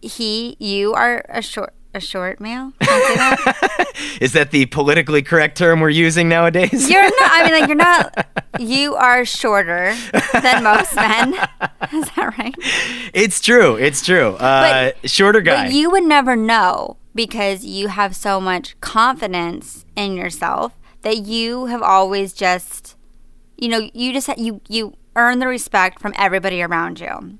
He, 0.00 0.56
you 0.58 0.92
are 0.94 1.24
a 1.28 1.42
short, 1.42 1.72
a 1.94 2.00
short 2.00 2.40
male. 2.40 2.72
Can 2.80 2.88
I 2.88 3.08
say 3.08 3.14
that? 3.16 3.92
Is 4.20 4.32
that 4.32 4.50
the 4.50 4.66
politically 4.66 5.22
correct 5.22 5.56
term 5.58 5.80
we're 5.80 5.90
using 5.90 6.28
nowadays? 6.28 6.88
You're 6.90 7.02
not. 7.02 7.12
I 7.20 7.42
mean, 7.44 7.60
like 7.60 7.68
you're 7.68 7.76
not. 7.76 8.26
You 8.58 8.94
are 8.96 9.24
shorter 9.24 9.96
than 10.42 10.64
most 10.64 10.94
men. 10.94 11.32
Is 11.94 12.10
that 12.10 12.34
right? 12.36 12.54
It's 13.14 13.40
true. 13.40 13.76
It's 13.76 14.04
true. 14.04 14.34
Uh, 14.34 14.90
shorter 15.04 15.40
guy. 15.40 15.64
But 15.64 15.72
you 15.72 15.88
would 15.90 16.04
never 16.04 16.36
know 16.36 16.98
because 17.14 17.64
you 17.64 17.88
have 17.88 18.14
so 18.14 18.38
much 18.38 18.78
confidence 18.80 19.86
in 19.96 20.14
yourself 20.14 20.78
that 21.02 21.18
you 21.18 21.66
have 21.66 21.80
always 21.80 22.34
just, 22.34 22.96
you 23.56 23.68
know, 23.68 23.88
you 23.94 24.12
just 24.12 24.28
you 24.36 24.60
you 24.68 24.94
earn 25.16 25.38
the 25.38 25.46
respect 25.46 25.98
from 26.00 26.12
everybody 26.16 26.60
around 26.60 27.00
you. 27.00 27.38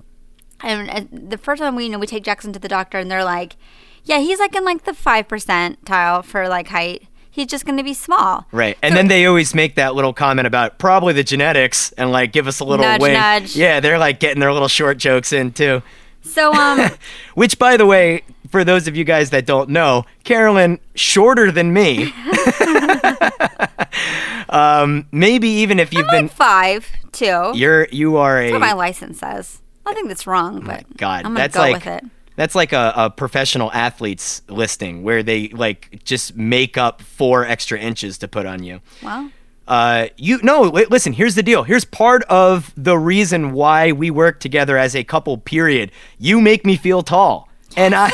And 0.63 0.91
uh, 0.91 1.05
the 1.13 1.39
first 1.39 1.63
time 1.63 1.75
we 1.77 1.85
you 1.85 1.91
know 1.91 1.99
we 1.99 2.07
take 2.07 2.25
Jackson 2.25 2.53
to 2.53 2.59
the 2.59 2.69
doctor 2.69 2.99
and 2.99 3.11
they're 3.11 3.25
like, 3.25 3.57
yeah, 4.05 4.19
he's 4.19 4.39
like 4.39 4.55
in 4.55 4.65
like 4.65 4.85
the 4.85 4.95
five 4.95 5.29
percentile 5.29 6.25
for 6.25 6.49
like 6.49 6.69
height. 6.69 7.05
He's 7.33 7.47
just 7.47 7.65
going 7.65 7.79
to 7.79 7.85
be 7.85 7.95
small. 7.95 8.47
Right. 8.51 8.77
And 8.83 8.93
So- 8.93 8.97
then 8.97 9.09
they 9.09 9.25
always 9.27 9.55
make 9.55 9.77
that 9.77 9.95
little 9.95 10.13
comment 10.13 10.47
about 10.49 10.79
probably 10.79 11.13
the 11.13 11.23
genetics 11.23 11.93
and 11.93 12.11
like 12.11 12.33
give 12.33 12.49
us 12.49 12.59
a 12.61 12.65
little 12.65 12.85
Nudge, 12.85 13.01
wink. 13.01 13.15
nudge. 13.15 13.55
Yeah, 13.57 13.79
they're 13.79 13.99
like 13.99 14.19
getting 14.19 14.41
their 14.41 14.53
little 14.53 14.69
short 14.69 14.99
jokes 14.99 15.33
in 15.33 15.53
too. 15.53 15.81
So 16.23 16.53
um, 16.53 16.91
Which, 17.35 17.57
by 17.59 17.77
the 17.77 17.87
way, 17.87 18.23
for 18.51 18.65
those 18.65 18.89
of 18.89 18.97
you 18.97 19.05
guys 19.05 19.31
that 19.31 19.47
don't 19.47 19.71
know, 19.71 20.05
Carolyn, 20.25 20.81
shorter 20.97 21.53
than 21.53 21.73
me. 21.73 22.13
um, 24.49 25.07
maybe 25.13 25.49
even 25.49 25.79
if 25.79 25.95
you've 25.95 26.09
been, 26.09 26.25
like 26.27 26.33
five 26.33 26.89
too. 27.13 27.53
you're 27.55 27.87
you 27.93 28.17
are 28.17 28.39
a 28.41 28.43
That's 28.43 28.53
what 28.53 28.61
my 28.61 28.73
license 28.73 29.21
says. 29.21 29.61
I 29.87 29.95
think 29.95 30.09
that's 30.09 30.27
wrong, 30.27 30.61
but 30.65 30.85
Oh 30.89 30.93
God, 30.97 31.25
I'm 31.25 31.33
gonna 31.33 31.41
that's 31.41 31.55
go 31.55 31.61
like 31.61 31.75
with 31.75 31.87
it. 31.87 32.05
that's 32.37 32.55
like 32.55 32.73
a, 32.73 32.93
a 32.97 33.11
professional 33.11 33.73
athlete's 33.73 34.43
listing 34.49 35.03
where 35.03 35.23
they 35.23 35.49
like 35.49 36.03
just 36.05 36.37
make 36.37 36.79
up 36.79 37.03
four 37.03 37.45
extra 37.45 37.79
inches 37.79 38.19
to 38.19 38.29
put 38.29 38.47
on 38.47 38.63
you. 38.63 38.81
Well, 39.03 39.31
Uh, 39.69 40.09
you 40.17 40.39
no, 40.43 40.63
li- 40.63 40.87
listen. 40.91 41.13
Here's 41.13 41.35
the 41.37 41.43
deal. 41.45 41.63
Here's 41.63 41.85
part 41.85 42.23
of 42.25 42.73
the 42.77 42.99
reason 42.99 43.53
why 43.53 43.93
we 43.93 44.11
work 44.11 44.41
together 44.41 44.77
as 44.77 44.95
a 44.97 45.05
couple. 45.05 45.39
Period. 45.39 45.93
You 46.19 46.41
make 46.41 46.67
me 46.67 46.77
feel 46.77 47.03
tall, 47.03 47.49
and 47.77 47.95
I, 47.97 48.11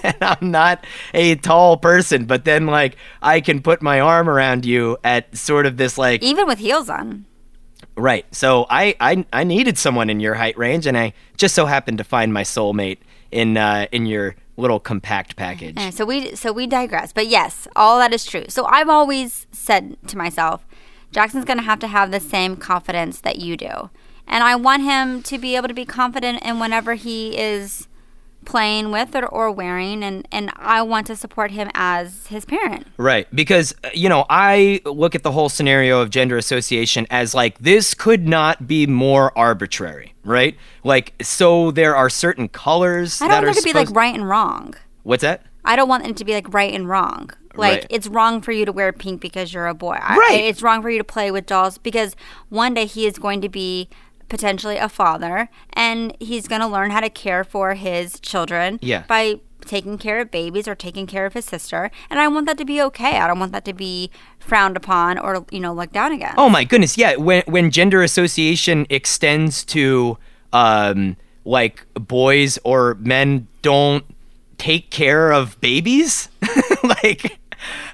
and 0.02 0.16
I'm 0.20 0.50
not 0.50 0.84
a 1.14 1.36
tall 1.36 1.78
person. 1.78 2.26
But 2.26 2.44
then, 2.44 2.66
like, 2.66 2.96
I 3.22 3.40
can 3.40 3.62
put 3.62 3.80
my 3.80 4.00
arm 4.00 4.28
around 4.28 4.66
you 4.66 4.98
at 5.02 5.34
sort 5.36 5.64
of 5.64 5.78
this 5.78 5.96
like 5.96 6.22
even 6.22 6.46
with 6.46 6.58
heels 6.58 6.90
on. 6.90 7.24
Right. 7.98 8.24
So 8.34 8.66
I, 8.70 8.94
I, 9.00 9.26
I 9.32 9.44
needed 9.44 9.76
someone 9.76 10.08
in 10.08 10.20
your 10.20 10.34
height 10.34 10.56
range, 10.56 10.86
and 10.86 10.96
I 10.96 11.12
just 11.36 11.54
so 11.54 11.66
happened 11.66 11.98
to 11.98 12.04
find 12.04 12.32
my 12.32 12.42
soulmate 12.42 12.98
in 13.30 13.56
uh, 13.56 13.86
in 13.92 14.06
your 14.06 14.36
little 14.56 14.80
compact 14.80 15.36
package. 15.36 15.76
Yeah, 15.76 15.90
so 15.90 16.04
we 16.04 16.34
so 16.34 16.52
we 16.52 16.66
digress, 16.66 17.12
but 17.12 17.26
yes, 17.26 17.68
all 17.76 17.98
that 17.98 18.12
is 18.12 18.24
true. 18.24 18.44
So 18.48 18.64
I've 18.66 18.88
always 18.88 19.46
said 19.52 19.96
to 20.08 20.16
myself, 20.16 20.66
Jackson's 21.12 21.44
going 21.44 21.58
to 21.58 21.64
have 21.64 21.78
to 21.80 21.88
have 21.88 22.10
the 22.10 22.20
same 22.20 22.56
confidence 22.56 23.20
that 23.20 23.36
you 23.36 23.56
do, 23.56 23.90
and 24.26 24.44
I 24.44 24.56
want 24.56 24.82
him 24.82 25.22
to 25.24 25.38
be 25.38 25.56
able 25.56 25.68
to 25.68 25.74
be 25.74 25.84
confident 25.84 26.42
in 26.42 26.58
whenever 26.58 26.94
he 26.94 27.38
is 27.38 27.88
playing 28.44 28.90
with 28.90 29.14
or, 29.14 29.26
or 29.26 29.50
wearing, 29.50 30.02
and 30.02 30.26
and 30.32 30.50
I 30.56 30.82
want 30.82 31.06
to 31.08 31.16
support 31.16 31.50
him 31.50 31.70
as 31.74 32.26
his 32.28 32.44
parent. 32.44 32.86
Right. 32.96 33.26
Because, 33.34 33.74
uh, 33.84 33.90
you 33.92 34.08
know, 34.08 34.24
I 34.30 34.80
look 34.84 35.14
at 35.14 35.22
the 35.22 35.32
whole 35.32 35.48
scenario 35.48 36.00
of 36.00 36.10
gender 36.10 36.36
association 36.36 37.06
as 37.10 37.34
like, 37.34 37.58
this 37.58 37.94
could 37.94 38.26
not 38.26 38.66
be 38.66 38.86
more 38.86 39.36
arbitrary, 39.36 40.14
right? 40.24 40.56
Like, 40.84 41.14
so 41.22 41.70
there 41.70 41.94
are 41.96 42.08
certain 42.08 42.48
colors 42.48 43.20
I 43.20 43.28
don't 43.28 43.44
want 43.44 43.56
it 43.56 43.60
to 43.60 43.64
be 43.64 43.72
like 43.72 43.90
right 43.90 44.14
and 44.14 44.28
wrong. 44.28 44.74
What's 45.02 45.22
that? 45.22 45.42
I 45.64 45.76
don't 45.76 45.88
want 45.88 46.06
it 46.06 46.16
to 46.16 46.24
be 46.24 46.32
like 46.32 46.52
right 46.54 46.72
and 46.72 46.88
wrong. 46.88 47.30
Like 47.54 47.72
Right. 47.80 47.86
it's 47.90 48.06
wrong 48.06 48.40
for 48.40 48.52
you 48.52 48.64
to 48.64 48.72
wear 48.72 48.92
pink 48.92 49.20
because 49.20 49.52
you're 49.52 49.66
a 49.66 49.74
boy. 49.74 49.98
I- 50.00 50.16
Right. 50.16 50.44
it's 50.44 50.62
wrong 50.62 50.80
for 50.80 50.90
you 50.90 50.98
to 50.98 51.04
play 51.04 51.30
with 51.30 51.46
dolls 51.46 51.76
because 51.76 52.14
one 52.50 52.72
day 52.74 52.86
he 52.86 53.04
is 53.06 53.18
going 53.18 53.40
to 53.40 53.48
be 53.48 53.88
potentially 54.28 54.76
a 54.76 54.88
father 54.88 55.48
and 55.72 56.14
he's 56.20 56.46
going 56.48 56.60
to 56.60 56.66
learn 56.66 56.90
how 56.90 57.00
to 57.00 57.10
care 57.10 57.44
for 57.44 57.74
his 57.74 58.20
children 58.20 58.78
Yeah. 58.82 59.04
by 59.08 59.40
taking 59.64 59.98
care 59.98 60.20
of 60.20 60.30
babies 60.30 60.66
or 60.68 60.74
taking 60.74 61.06
care 61.06 61.26
of 61.26 61.34
his 61.34 61.44
sister 61.44 61.90
and 62.10 62.18
I 62.20 62.28
want 62.28 62.46
that 62.46 62.56
to 62.58 62.64
be 62.64 62.80
okay. 62.82 63.18
I 63.18 63.26
don't 63.26 63.38
want 63.38 63.52
that 63.52 63.64
to 63.66 63.72
be 63.72 64.10
frowned 64.38 64.76
upon 64.76 65.18
or 65.18 65.44
you 65.50 65.60
know 65.60 65.72
looked 65.74 65.92
down 65.92 66.12
again. 66.12 66.34
Oh 66.38 66.48
my 66.48 66.64
goodness, 66.64 66.96
yeah. 66.96 67.16
When 67.16 67.42
when 67.46 67.70
gender 67.70 68.02
association 68.02 68.86
extends 68.88 69.64
to 69.66 70.16
um 70.52 71.16
like 71.44 71.84
boys 71.94 72.58
or 72.64 72.94
men 73.00 73.48
don't 73.62 74.04
take 74.58 74.90
care 74.90 75.32
of 75.32 75.60
babies, 75.60 76.28
like 76.82 77.38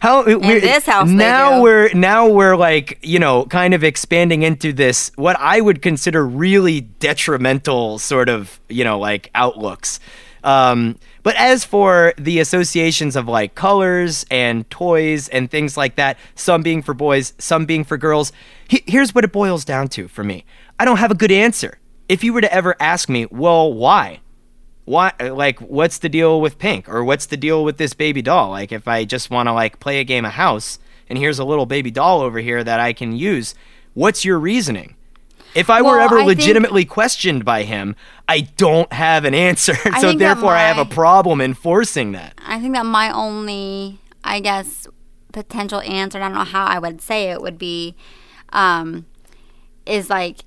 how 0.01 0.25
we're- 0.25 0.61
this 0.61 0.87
house 0.87 1.09
now 1.09 1.61
we're 1.63 1.93
now 1.95 2.29
we're 2.29 2.57
like 2.57 2.99
you 3.03 3.19
know 3.19 3.45
kind 3.47 3.75
of 3.75 3.83
expanding 3.85 4.43
into 4.43 4.73
this 4.73 5.11
what 5.17 5.37
I 5.41 5.61
would 5.61 5.83
consider 5.83 6.27
really 6.27 6.81
detrimental 6.81 7.99
sort 7.99 8.29
of 8.29 8.61
you 8.69 8.85
know 8.85 8.99
like 8.99 9.31
outlooks. 9.35 10.01
Um, 10.43 10.99
but 11.23 11.37
as 11.37 11.65
for 11.65 12.13
the 12.19 12.39
associations 12.39 13.17
of 13.17 13.27
like 13.29 13.55
colors 13.55 14.27
and 14.31 14.69
toys 14.69 15.29
and 15.31 15.51
things 15.51 15.75
like 15.79 15.95
that, 15.97 16.19
some 16.35 16.61
being 16.63 16.83
for 16.83 16.93
boys, 16.93 17.33
some 17.39 17.65
being 17.65 17.83
for 17.83 17.97
girls, 17.97 18.31
he- 18.69 18.85
here's 18.87 19.15
what 19.15 19.25
it 19.25 19.33
boils 19.33 19.65
down 19.65 19.89
to 19.89 20.07
for 20.07 20.23
me. 20.23 20.45
I 20.79 20.85
don't 20.85 20.99
have 20.99 21.11
a 21.11 21.15
good 21.15 21.33
answer. 21.33 21.79
If 22.11 22.23
you 22.23 22.35
were 22.35 22.43
to 22.43 22.53
ever 22.53 22.77
ask 22.79 23.09
me, 23.09 23.25
well, 23.31 23.73
why? 23.73 24.21
Why, 24.85 25.13
like, 25.21 25.59
what's 25.61 25.99
the 25.99 26.09
deal 26.09 26.41
with 26.41 26.59
pink? 26.59 26.89
Or 26.89 27.03
what's 27.05 27.27
the 27.27 27.37
deal 27.37 27.65
with 27.65 27.79
this 27.79 27.95
baby 27.95 28.21
doll? 28.21 28.51
Like, 28.51 28.71
if 28.71 28.87
I 28.87 29.05
just 29.05 29.31
want 29.31 29.49
to, 29.49 29.53
like, 29.53 29.81
play 29.81 29.99
a 30.01 30.05
game 30.05 30.25
of 30.25 30.33
house 30.33 30.79
and 31.09 31.19
here's 31.19 31.39
a 31.39 31.45
little 31.45 31.67
baby 31.67 31.91
doll 31.91 32.21
over 32.21 32.39
here 32.41 32.63
that 32.63 32.81
I 32.81 32.93
can 32.93 33.17
use, 33.17 33.55
what's 33.95 34.25
your 34.25 34.39
reasoning? 34.39 34.97
If 35.55 35.71
I 35.71 35.81
were 35.83 36.01
ever 36.01 36.17
I 36.19 36.27
think- 36.27 36.39
legitimately 36.39 36.85
questioned 36.85 37.45
by 37.45 37.63
him, 37.63 37.95
I 38.29 38.41
don't 38.41 38.93
have 38.93 39.25
an 39.25 39.35
answer. 39.49 39.75
So 39.75 39.91
think 39.93 40.19
therefore, 40.19 40.53
I 40.53 40.63
have 40.69 40.79
a 40.79 40.85
problem 40.85 41.41
enforcing 41.41 42.13
that. 42.13 42.35
I 42.45 42.61
think 42.61 42.75
that 42.75 42.85
my 42.85 43.11
only, 43.11 44.01
I 44.23 44.41
guess, 44.41 44.87
potential 45.33 45.81
answer, 45.81 46.19
and 46.19 46.25
I 46.25 46.29
don't 46.29 46.37
know 46.39 46.45
how 46.51 46.65
I 46.67 46.79
would 46.79 47.01
say 47.01 47.31
it, 47.31 47.41
would 47.41 47.57
be, 47.59 47.95
um, 48.53 49.07
is 49.87 50.11
like 50.11 50.41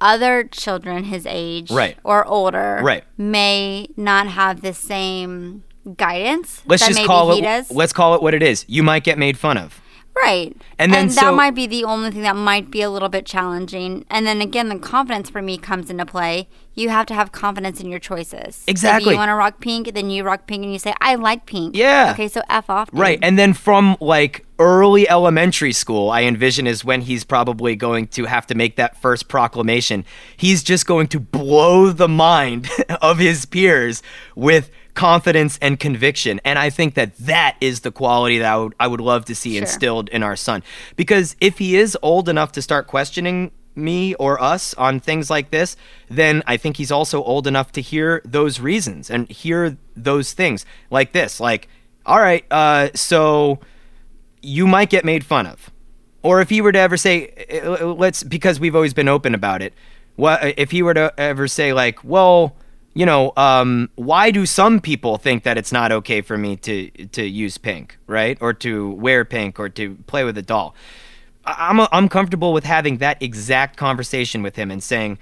other 0.00 0.44
children 0.44 1.04
his 1.04 1.26
age 1.26 1.70
Right. 1.70 1.96
or 2.04 2.26
older 2.26 2.80
Right. 2.82 3.04
may 3.16 3.88
not 3.96 4.26
have 4.28 4.62
the 4.62 4.72
same 4.74 5.64
guidance 5.96 6.62
Let's 6.66 6.86
just 6.86 6.96
maybe 6.98 7.06
call 7.06 7.32
he 7.32 7.40
it. 7.40 7.42
does. 7.42 7.70
Let's 7.70 7.92
call 7.92 8.14
it 8.14 8.22
what 8.22 8.34
it 8.34 8.42
is. 8.42 8.64
You 8.68 8.82
might 8.82 9.02
get 9.04 9.18
made 9.18 9.36
fun 9.38 9.56
of. 9.56 9.80
Right. 10.14 10.54
And 10.78 10.92
then 10.92 11.08
that 11.08 11.14
so- 11.14 11.34
might 11.34 11.54
be 11.54 11.66
the 11.66 11.84
only 11.84 12.10
thing 12.10 12.22
that 12.22 12.36
might 12.36 12.70
be 12.70 12.82
a 12.82 12.90
little 12.90 13.08
bit 13.08 13.24
challenging. 13.24 14.04
And 14.10 14.26
then 14.26 14.40
again, 14.40 14.68
the 14.68 14.78
confidence 14.78 15.30
for 15.30 15.40
me 15.40 15.56
comes 15.58 15.90
into 15.90 16.04
play. 16.06 16.48
You 16.74 16.88
have 16.88 17.06
to 17.06 17.14
have 17.14 17.32
confidence 17.32 17.80
in 17.80 17.88
your 17.90 17.98
choices. 17.98 18.64
Exactly. 18.66 19.10
If 19.10 19.12
you 19.12 19.18
want 19.18 19.28
to 19.28 19.34
rock 19.34 19.60
pink, 19.60 19.92
then 19.92 20.08
you 20.10 20.24
rock 20.24 20.46
pink 20.46 20.62
and 20.62 20.72
you 20.72 20.78
say, 20.78 20.94
I 21.00 21.16
like 21.16 21.44
pink. 21.44 21.76
Yeah. 21.76 22.12
Okay, 22.12 22.28
so 22.28 22.42
F 22.48 22.70
off. 22.70 22.90
dude. 22.90 23.00
Right. 23.00 23.18
And 23.22 23.38
then 23.38 23.52
from 23.52 23.96
like 24.00 24.46
early 24.58 25.08
elementary 25.08 25.72
school, 25.72 26.10
I 26.10 26.22
envision 26.22 26.66
is 26.66 26.84
when 26.84 27.02
he's 27.02 27.24
probably 27.24 27.76
going 27.76 28.06
to 28.08 28.24
have 28.24 28.46
to 28.46 28.54
make 28.54 28.76
that 28.76 28.96
first 29.00 29.28
proclamation. 29.28 30.04
He's 30.36 30.62
just 30.62 30.86
going 30.86 31.08
to 31.08 31.20
blow 31.20 31.90
the 31.90 32.08
mind 32.08 32.70
of 33.02 33.18
his 33.18 33.44
peers 33.44 34.02
with 34.34 34.70
confidence 34.94 35.58
and 35.62 35.80
conviction. 35.80 36.40
And 36.44 36.58
I 36.58 36.68
think 36.70 36.94
that 36.94 37.16
that 37.16 37.56
is 37.60 37.80
the 37.80 37.90
quality 37.90 38.38
that 38.38 38.52
I 38.52 38.56
would, 38.56 38.74
I 38.78 38.86
would 38.86 39.00
love 39.00 39.24
to 39.26 39.34
see 39.34 39.52
Sure. 39.52 39.62
instilled 39.62 40.08
in 40.10 40.22
our 40.22 40.36
son. 40.36 40.62
Because 40.96 41.34
if 41.40 41.58
he 41.58 41.76
is 41.76 41.96
old 42.02 42.28
enough 42.28 42.52
to 42.52 42.62
start 42.62 42.86
questioning 42.86 43.52
me 43.74 44.14
or 44.16 44.40
us 44.42 44.74
on 44.74 45.00
things 45.00 45.30
like 45.30 45.50
this, 45.50 45.76
then 46.10 46.42
I 46.46 46.58
think 46.58 46.76
he's 46.76 46.92
also 46.92 47.22
old 47.22 47.46
enough 47.46 47.72
to 47.72 47.80
hear 47.80 48.20
those 48.24 48.60
reasons 48.60 49.08
and 49.08 49.28
hear 49.30 49.78
those 49.96 50.34
things 50.34 50.66
like 50.90 51.12
this. 51.12 51.40
Like, 51.40 51.68
all 52.04 52.20
right, 52.20 52.44
uh, 52.50 52.90
so 52.94 53.60
you 54.42 54.66
might 54.66 54.90
get 54.90 55.04
made 55.06 55.24
fun 55.24 55.46
of. 55.46 55.70
Or 56.22 56.40
if 56.42 56.50
he 56.50 56.60
were 56.60 56.72
to 56.72 56.78
ever 56.78 56.96
say, 56.98 57.62
uh, 57.64 57.86
let's, 57.86 58.22
because 58.22 58.60
we've 58.60 58.76
always 58.76 58.92
been 58.92 59.08
open 59.08 59.34
about 59.34 59.62
it, 59.62 59.72
what 60.16 60.58
if 60.58 60.70
he 60.70 60.82
were 60.82 60.94
to 60.94 61.12
ever 61.18 61.48
say, 61.48 61.72
like, 61.72 62.04
well, 62.04 62.54
you 62.94 63.06
know, 63.06 63.32
um, 63.36 63.88
why 63.94 64.30
do 64.30 64.44
some 64.44 64.80
people 64.80 65.16
think 65.16 65.44
that 65.44 65.56
it's 65.56 65.72
not 65.72 65.92
okay 65.92 66.20
for 66.20 66.36
me 66.36 66.56
to 66.56 66.90
to 66.90 67.24
use 67.24 67.58
pink, 67.58 67.98
right, 68.06 68.36
or 68.40 68.52
to 68.54 68.90
wear 68.90 69.24
pink, 69.24 69.58
or 69.58 69.68
to 69.70 69.96
play 70.06 70.24
with 70.24 70.36
a 70.36 70.42
doll? 70.42 70.74
I'm 71.44 71.80
I'm 71.80 72.08
comfortable 72.08 72.52
with 72.52 72.64
having 72.64 72.98
that 72.98 73.22
exact 73.22 73.76
conversation 73.76 74.42
with 74.42 74.56
him 74.56 74.70
and 74.70 74.82
saying, 74.82 75.18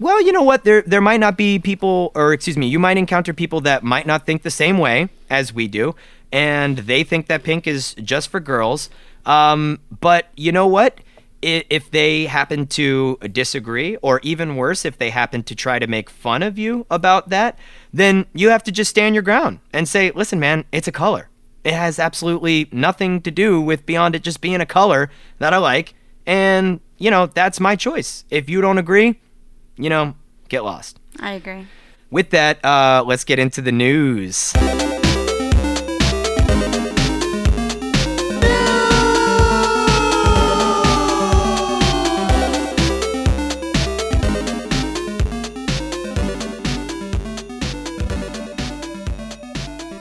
well, 0.00 0.20
you 0.20 0.32
know 0.32 0.42
what? 0.42 0.64
There 0.64 0.82
there 0.82 1.00
might 1.00 1.20
not 1.20 1.36
be 1.36 1.58
people, 1.58 2.10
or 2.14 2.32
excuse 2.32 2.56
me, 2.56 2.66
you 2.66 2.78
might 2.78 2.96
encounter 2.96 3.32
people 3.32 3.60
that 3.62 3.82
might 3.84 4.06
not 4.06 4.26
think 4.26 4.42
the 4.42 4.50
same 4.50 4.78
way 4.78 5.08
as 5.30 5.54
we 5.54 5.68
do, 5.68 5.94
and 6.32 6.78
they 6.78 7.04
think 7.04 7.28
that 7.28 7.44
pink 7.44 7.66
is 7.66 7.94
just 7.94 8.28
for 8.28 8.40
girls. 8.40 8.90
Um, 9.24 9.78
but 10.00 10.28
you 10.36 10.52
know 10.52 10.66
what? 10.66 10.98
If 11.44 11.90
they 11.90 12.26
happen 12.26 12.66
to 12.68 13.18
disagree, 13.32 13.96
or 13.96 14.20
even 14.22 14.56
worse, 14.56 14.84
if 14.84 14.98
they 14.98 15.10
happen 15.10 15.42
to 15.44 15.54
try 15.54 15.78
to 15.78 15.86
make 15.86 16.08
fun 16.08 16.42
of 16.42 16.58
you 16.58 16.86
about 16.90 17.28
that, 17.28 17.58
then 17.92 18.26
you 18.32 18.48
have 18.48 18.62
to 18.64 18.72
just 18.72 18.90
stand 18.90 19.14
your 19.14 19.22
ground 19.22 19.60
and 19.72 19.88
say, 19.88 20.10
listen, 20.12 20.40
man, 20.40 20.64
it's 20.72 20.88
a 20.88 20.92
color. 20.92 21.28
It 21.62 21.74
has 21.74 21.98
absolutely 21.98 22.68
nothing 22.72 23.20
to 23.22 23.30
do 23.30 23.60
with 23.60 23.86
beyond 23.86 24.14
it 24.14 24.22
just 24.22 24.40
being 24.40 24.60
a 24.60 24.66
color 24.66 25.10
that 25.38 25.52
I 25.52 25.58
like. 25.58 25.94
And, 26.26 26.80
you 26.98 27.10
know, 27.10 27.26
that's 27.26 27.60
my 27.60 27.76
choice. 27.76 28.24
If 28.30 28.48
you 28.48 28.60
don't 28.60 28.78
agree, 28.78 29.20
you 29.76 29.90
know, 29.90 30.14
get 30.48 30.64
lost. 30.64 30.98
I 31.20 31.32
agree. 31.32 31.66
With 32.10 32.30
that, 32.30 32.64
uh, 32.64 33.04
let's 33.06 33.24
get 33.24 33.38
into 33.38 33.60
the 33.60 33.72
news. 33.72 34.52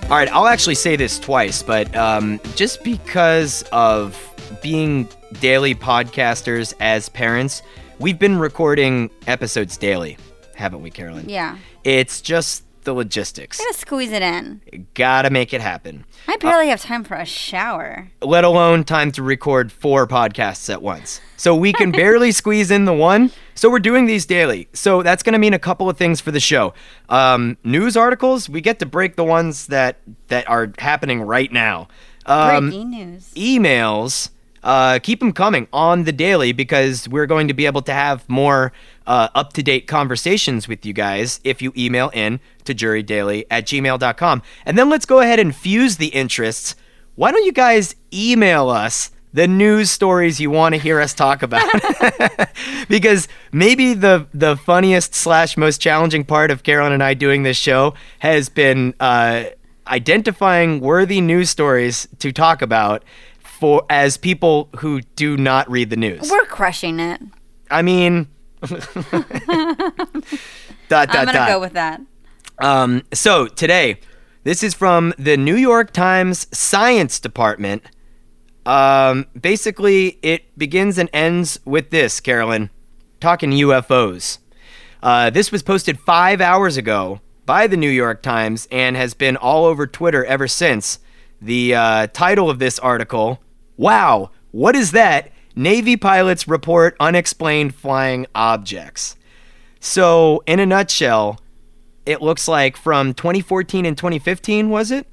All 0.04 0.20
right, 0.20 0.32
I'll 0.32 0.48
actually 0.48 0.76
say 0.76 0.96
this 0.96 1.18
twice, 1.18 1.64
but 1.64 1.94
um, 1.96 2.40
just 2.56 2.84
because 2.84 3.64
of 3.72 4.16
being 4.62 5.08
daily 5.40 5.74
podcasters 5.74 6.76
as 6.80 7.10
parents, 7.10 7.64
we've 7.98 8.20
been 8.20 8.38
recording 8.38 9.10
episodes 9.26 9.76
daily, 9.76 10.18
haven't 10.56 10.84
we, 10.84 10.92
Carolyn? 10.92 11.28
Yeah. 11.28 11.58
It's 11.84 12.22
just 12.22 12.64
the 12.84 12.94
logistics. 12.94 13.58
Gotta 13.58 13.74
squeeze 13.74 14.12
it 14.12 14.22
in. 14.22 14.62
Gotta 14.94 15.30
make 15.30 15.54
it 15.54 15.62
happen. 15.62 16.06
I 16.28 16.38
barely 16.38 16.70
have 16.70 16.82
time 16.82 17.04
for 17.04 17.16
a 17.16 17.26
shower. 17.26 18.12
Let 18.22 18.44
alone 18.44 18.84
time 18.84 19.12
to 19.14 19.24
record 19.24 19.72
four 19.72 20.08
podcasts 20.08 20.70
at 20.72 20.82
once. 20.82 21.22
So 21.38 21.56
we 21.56 21.74
can 21.74 21.92
barely 22.04 22.32
squeeze 22.32 22.72
in 22.72 22.86
the 22.86 22.94
one. 22.94 23.32
So 23.56 23.70
we're 23.70 23.80
doing 23.80 24.06
these 24.06 24.26
daily. 24.26 24.68
So 24.74 25.04
that's 25.04 25.24
going 25.24 25.34
to 25.34 25.40
mean 25.40 25.54
a 25.54 25.60
couple 25.60 25.90
of 25.90 25.98
things 25.98 26.22
for 26.22 26.32
the 26.32 26.40
show. 26.40 26.74
Um, 27.10 27.58
news 27.64 27.96
articles, 27.98 28.50
we 28.50 28.62
get 28.62 28.80
to 28.80 28.86
break 28.86 29.16
the 29.16 29.24
ones 29.24 29.68
that 29.68 29.98
that 30.30 30.50
are 30.50 30.72
happening 30.80 31.22
right 31.22 31.52
now. 31.52 31.88
Um, 32.26 32.70
Breaking 32.70 32.90
news. 32.90 33.34
emails 33.36 34.30
uh, 34.64 35.00
keep 35.02 35.20
them 35.20 35.34
coming 35.34 35.68
on 35.74 36.04
the 36.04 36.12
daily 36.12 36.54
because 36.54 37.08
we're 37.10 37.26
going 37.26 37.48
to 37.48 37.54
be 37.54 37.66
able 37.66 37.82
to 37.82 37.94
have 37.94 38.28
more 38.30 38.72
uh, 39.06 39.28
up-to-date 39.36 39.88
conversations 39.88 40.68
with 40.68 40.86
you 40.86 40.94
guys 40.94 41.40
if 41.44 41.62
you 41.62 41.74
email 41.76 42.10
in 42.14 42.40
to 42.64 42.74
jurydaily 42.74 43.46
at 43.52 43.66
gmail.com 43.66 44.42
and 44.66 44.78
then 44.78 44.90
let's 44.90 45.06
go 45.06 45.20
ahead 45.20 45.40
and 45.40 45.56
fuse 45.56 45.98
the 45.98 46.08
interests. 46.08 46.76
Why 47.16 47.32
don't 47.32 47.46
you 47.46 47.52
guys 47.52 47.96
email 48.14 48.70
us 48.70 49.12
the 49.34 49.48
news 49.48 49.90
stories 49.90 50.40
you 50.40 50.50
want 50.50 50.76
to 50.76 50.80
hear 50.80 51.00
us 51.00 51.14
talk 51.14 51.44
about? 51.44 51.64
Because 52.88 53.28
maybe 53.52 53.94
the 53.94 54.28
the 54.34 54.56
funniest 54.56 55.16
slash 55.16 55.58
most 55.58 55.82
challenging 55.82 56.24
part 56.24 56.52
of 56.52 56.64
carolyn 56.64 56.92
and 56.92 57.02
i 57.04 57.14
doing 57.14 57.44
this 57.44 57.58
show 57.58 57.94
has 58.20 58.50
been 58.50 58.94
uh, 59.00 59.46
identifying 59.88 60.80
worthy 60.80 61.22
news 61.22 61.50
stories 61.50 62.08
to 62.20 62.32
talk 62.32 62.62
about 62.62 63.04
for 63.64 63.86
as 63.90 64.18
people 64.18 64.68
who 64.80 65.00
do 65.16 65.38
not 65.38 65.72
read 65.72 65.90
the 65.90 65.96
news. 65.96 66.30
We're 66.30 66.44
crushing 66.44 67.00
it. 67.00 67.22
I 67.72 67.82
mean, 67.82 68.28
dot 68.60 68.74
dot 70.90 71.10
I'm 71.10 71.26
gonna 71.28 71.32
dot. 71.32 71.48
go 71.48 71.62
with 71.62 71.72
that. 71.72 72.02
Um, 72.60 73.04
so 73.14 73.48
today, 73.48 74.02
this 74.44 74.64
is 74.64 74.74
from 74.74 75.14
the 75.18 75.38
New 75.38 75.56
York 75.56 75.94
Times 75.94 76.46
Science 76.52 77.22
Department. 77.22 77.84
Um, 78.66 79.28
basically, 79.40 80.20
it 80.22 80.58
begins 80.58 80.98
and 80.98 81.10
ends 81.14 81.58
with 81.64 81.90
this, 81.90 82.20
Carolyn, 82.20 82.70
talking 83.22 83.52
UFOs. 83.52 84.40
Uh, 85.02 85.30
this 85.30 85.54
was 85.54 85.64
posted 85.64 85.98
five 86.02 86.42
hours 86.42 86.76
ago 86.76 87.22
by 87.46 87.68
the 87.68 87.78
New 87.78 87.90
York 87.90 88.22
Times 88.22 88.68
and 88.70 88.98
has 88.98 89.14
been 89.14 89.38
all 89.38 89.64
over 89.64 89.88
Twitter 89.88 90.26
ever 90.26 90.50
since. 90.50 91.00
The 91.42 91.76
uh, 91.76 92.08
title 92.08 92.50
of 92.50 92.60
this 92.60 92.78
article 92.78 93.40
Wow, 93.78 94.32
what 94.52 94.76
is 94.76 94.92
that? 94.92 95.32
Navy 95.56 95.98
pilots 95.98 96.48
report 96.48 96.96
unexplained 97.00 97.76
flying 97.76 98.26
objects. 98.34 99.16
So, 99.80 100.42
in 100.48 100.60
a 100.60 100.66
nutshell, 100.66 101.40
it 102.06 102.22
looks 102.22 102.48
like 102.48 102.76
from 102.78 103.14
2014 103.14 103.86
and 103.86 103.98
2015, 103.98 104.70
was 104.70 104.92
it? 104.92 105.08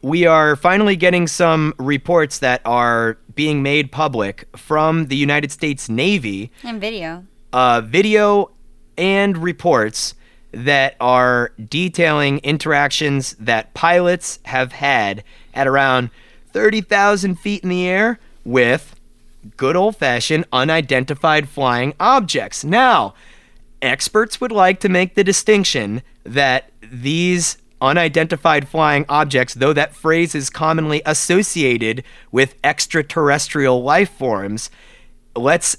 We 0.00 0.26
are 0.26 0.54
finally 0.54 0.94
getting 0.96 1.26
some 1.26 1.74
reports 1.78 2.38
that 2.38 2.60
are 2.64 3.18
being 3.34 3.62
made 3.62 3.90
public 3.90 4.46
from 4.56 5.06
the 5.08 5.16
United 5.16 5.50
States 5.50 5.88
Navy 5.88 6.52
And 6.62 6.80
video. 6.80 7.24
uh, 7.52 7.80
video 7.84 8.52
and 8.96 9.36
reports 9.38 10.14
that 10.52 10.94
are 11.00 11.52
detailing 11.68 12.38
interactions 12.38 13.34
that 13.40 13.74
pilots 13.74 14.38
have 14.44 14.72
had 14.72 15.24
at 15.52 15.66
around 15.66 16.10
30,000 16.58 17.36
feet 17.36 17.62
in 17.62 17.68
the 17.68 17.86
air 17.86 18.18
with 18.44 18.98
good 19.56 19.76
old 19.76 19.94
fashioned 19.94 20.44
unidentified 20.52 21.48
flying 21.48 21.94
objects. 22.00 22.64
Now, 22.64 23.14
experts 23.80 24.40
would 24.40 24.50
like 24.50 24.80
to 24.80 24.88
make 24.88 25.14
the 25.14 25.22
distinction 25.22 26.02
that 26.24 26.72
these 26.82 27.58
unidentified 27.80 28.66
flying 28.66 29.04
objects, 29.08 29.54
though 29.54 29.72
that 29.72 29.94
phrase 29.94 30.34
is 30.34 30.50
commonly 30.50 31.00
associated 31.06 32.02
with 32.32 32.56
extraterrestrial 32.64 33.80
life 33.80 34.10
forms, 34.10 34.68
let's 35.36 35.76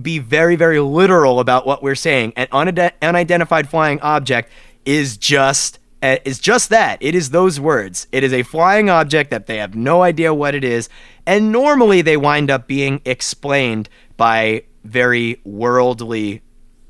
be 0.00 0.18
very, 0.18 0.56
very 0.56 0.80
literal 0.80 1.40
about 1.40 1.66
what 1.66 1.82
we're 1.82 1.94
saying. 1.94 2.32
An 2.36 2.46
unide- 2.46 2.92
unidentified 3.02 3.68
flying 3.68 4.00
object 4.00 4.50
is 4.86 5.18
just 5.18 5.78
uh, 6.02 6.16
is 6.24 6.38
just 6.38 6.68
that. 6.70 6.98
It 7.00 7.14
is 7.14 7.30
those 7.30 7.60
words. 7.60 8.06
It 8.12 8.24
is 8.24 8.32
a 8.32 8.42
flying 8.42 8.90
object 8.90 9.30
that 9.30 9.46
they 9.46 9.58
have 9.58 9.74
no 9.74 10.02
idea 10.02 10.34
what 10.34 10.54
it 10.54 10.64
is, 10.64 10.88
and 11.26 11.52
normally 11.52 12.02
they 12.02 12.16
wind 12.16 12.50
up 12.50 12.66
being 12.66 13.00
explained 13.04 13.88
by 14.16 14.64
very 14.84 15.40
worldly, 15.44 16.42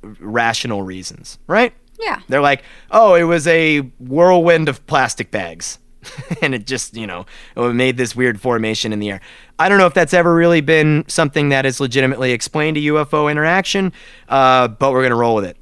rational 0.03 0.83
reasons, 0.83 1.39
right? 1.47 1.75
Yeah. 2.01 2.21
They're 2.29 2.41
like, 2.41 2.63
oh, 2.91 3.15
it 3.15 3.25
was 3.25 3.47
a 3.47 3.81
whirlwind 3.99 4.69
of 4.69 4.85
plastic 4.87 5.31
bags. 5.31 5.79
and 6.43 6.55
it 6.55 6.67
just, 6.67 6.97
you 6.97 7.07
know, 7.07 7.27
it 7.57 7.75
made 7.75 7.97
this 7.97 8.17
weird 8.17 8.41
formation 8.41 8.93
in 8.93 8.99
the 8.99 9.11
air. 9.11 9.21
I 9.59 9.69
don't 9.69 9.79
know 9.79 9.87
if 9.87 9.95
that's 9.95 10.15
ever 10.15 10.35
really 10.35 10.61
been 10.61 11.05
something 11.07 11.51
that 11.51 11.65
is 11.65 11.81
legitimately 11.81 12.33
explained 12.33 12.75
to 12.75 12.81
UFO 12.81 13.31
interaction, 13.31 13.93
uh, 14.29 14.69
but 14.69 14.91
we're 14.93 15.03
going 15.03 15.11
to 15.11 15.17
roll 15.17 15.37
with 15.37 15.45
it. 15.45 15.57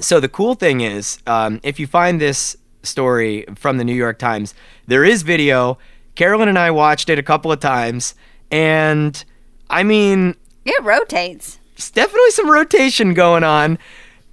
So 0.00 0.20
the 0.20 0.28
cool 0.28 0.54
thing 0.54 0.80
is, 0.80 1.18
um, 1.26 1.60
if 1.62 1.78
you 1.78 1.86
find 1.86 2.20
this 2.20 2.56
story 2.82 3.44
from 3.54 3.76
the 3.78 3.84
New 3.84 3.94
York 3.94 4.18
Times, 4.18 4.54
there 4.86 5.04
is 5.04 5.22
video. 5.22 5.78
Carolyn 6.14 6.48
and 6.48 6.58
I 6.58 6.70
watched 6.70 7.08
it 7.08 7.18
a 7.18 7.22
couple 7.22 7.52
of 7.52 7.60
times, 7.60 8.14
and 8.50 9.22
I 9.70 9.82
mean, 9.82 10.34
It 10.64 10.82
rotates. 10.82 11.58
there's 11.76 11.90
definitely 11.90 12.30
some 12.30 12.50
rotation 12.50 13.14
going 13.14 13.44
on. 13.44 13.78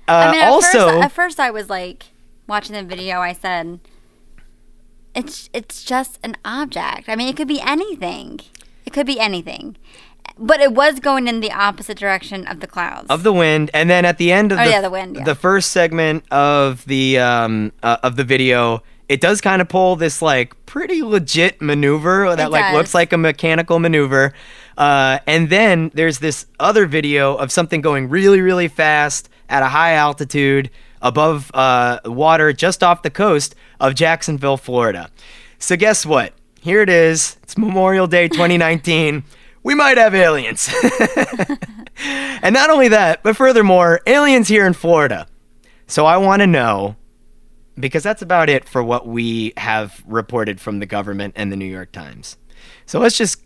Uh, 0.08 0.12
I 0.12 0.32
mean, 0.32 0.42
at 0.42 0.50
also, 0.50 0.88
first, 0.90 1.04
at 1.06 1.12
first 1.12 1.40
I 1.40 1.52
was 1.52 1.70
like 1.70 2.08
watching 2.48 2.74
the 2.76 2.84
video. 2.84 3.20
I 3.20 3.34
said, 3.34 3.80
"It's 5.16 5.50
it's 5.54 5.84
just 5.84 6.20
an 6.24 6.36
object. 6.44 7.08
I 7.08 7.16
mean, 7.16 7.28
it 7.30 7.38
could 7.38 7.48
be 7.48 7.62
anything. 7.62 8.40
It 8.86 8.92
could 8.94 9.06
be 9.06 9.20
anything." 9.20 9.78
But 10.42 10.62
it 10.62 10.72
was 10.74 11.02
going 11.02 11.28
in 11.28 11.42
the 11.42 11.52
opposite 11.52 11.98
direction 11.98 12.48
of 12.48 12.62
the 12.62 12.68
clouds. 12.68 13.08
of 13.10 13.24
the 13.24 13.34
wind, 13.34 13.70
and 13.74 13.90
then 13.90 14.06
at 14.06 14.18
the 14.18 14.32
end 14.32 14.52
of 14.54 14.60
Oh, 14.60 14.64
the, 14.64 14.70
yeah, 14.70 14.82
the 14.82 14.90
wind, 14.90 15.18
yeah. 15.18 15.24
the 15.26 15.36
first 15.36 15.72
segment 15.72 16.24
of 16.32 16.86
the 16.86 17.20
um, 17.20 17.74
uh, 17.84 17.98
of 18.04 18.16
the 18.16 18.24
video, 18.24 18.82
it 19.10 19.20
does 19.20 19.42
kind 19.42 19.62
of 19.62 19.68
pull 19.68 19.98
this 19.98 20.22
like 20.22 20.54
pretty 20.66 21.04
legit 21.04 21.62
maneuver 21.62 22.34
that 22.38 22.52
like 22.52 22.74
looks 22.74 22.94
like 22.94 23.12
a 23.12 23.18
mechanical 23.18 23.80
maneuver, 23.80 24.34
uh, 24.78 25.20
and 25.28 25.50
then 25.50 25.92
there's 25.94 26.20
this 26.20 26.46
other 26.58 26.86
video 26.86 27.36
of 27.36 27.52
something 27.52 27.82
going 27.82 28.08
really 28.08 28.40
really 28.40 28.70
fast 28.70 29.28
at 29.50 29.62
a 29.62 29.68
high 29.68 29.94
altitude 29.96 30.70
above 31.02 31.52
uh, 31.54 32.00
water 32.06 32.54
just 32.54 32.82
off 32.82 33.02
the 33.02 33.10
coast 33.10 33.56
of 33.82 33.94
Jacksonville, 33.94 34.56
Florida. 34.58 35.10
So 35.58 35.76
guess 35.76 36.06
what? 36.06 36.34
Here 36.62 36.82
it 36.82 36.90
is. 36.90 37.36
It's 37.44 37.58
Memorial 37.58 38.08
Day 38.08 38.28
2019. 38.30 39.24
We 39.64 39.76
might 39.76 39.98
have 39.98 40.16
aliens. 40.16 40.70
and 41.98 42.54
not 42.54 42.70
only 42.70 42.88
that, 42.90 43.24
but 43.24 43.36
furthermore, 43.36 44.02
aliens 44.08 44.48
here 44.48 44.66
in 44.66 44.74
Florida. 44.74 45.28
So 45.88 46.06
I 46.06 46.18
want 46.18 46.42
to 46.42 46.48
know 46.48 46.96
because 47.80 48.04
that's 48.04 48.22
about 48.22 48.50
it 48.50 48.68
for 48.68 48.84
what 48.84 49.08
we 49.08 49.54
have 49.58 50.04
reported 50.06 50.60
from 50.60 50.80
the 50.80 50.86
government 50.86 51.34
and 51.38 51.52
the 51.52 51.56
New 51.56 51.66
York 51.66 51.92
Times. 51.92 52.38
So 52.86 53.00
let's 53.00 53.18
just 53.18 53.44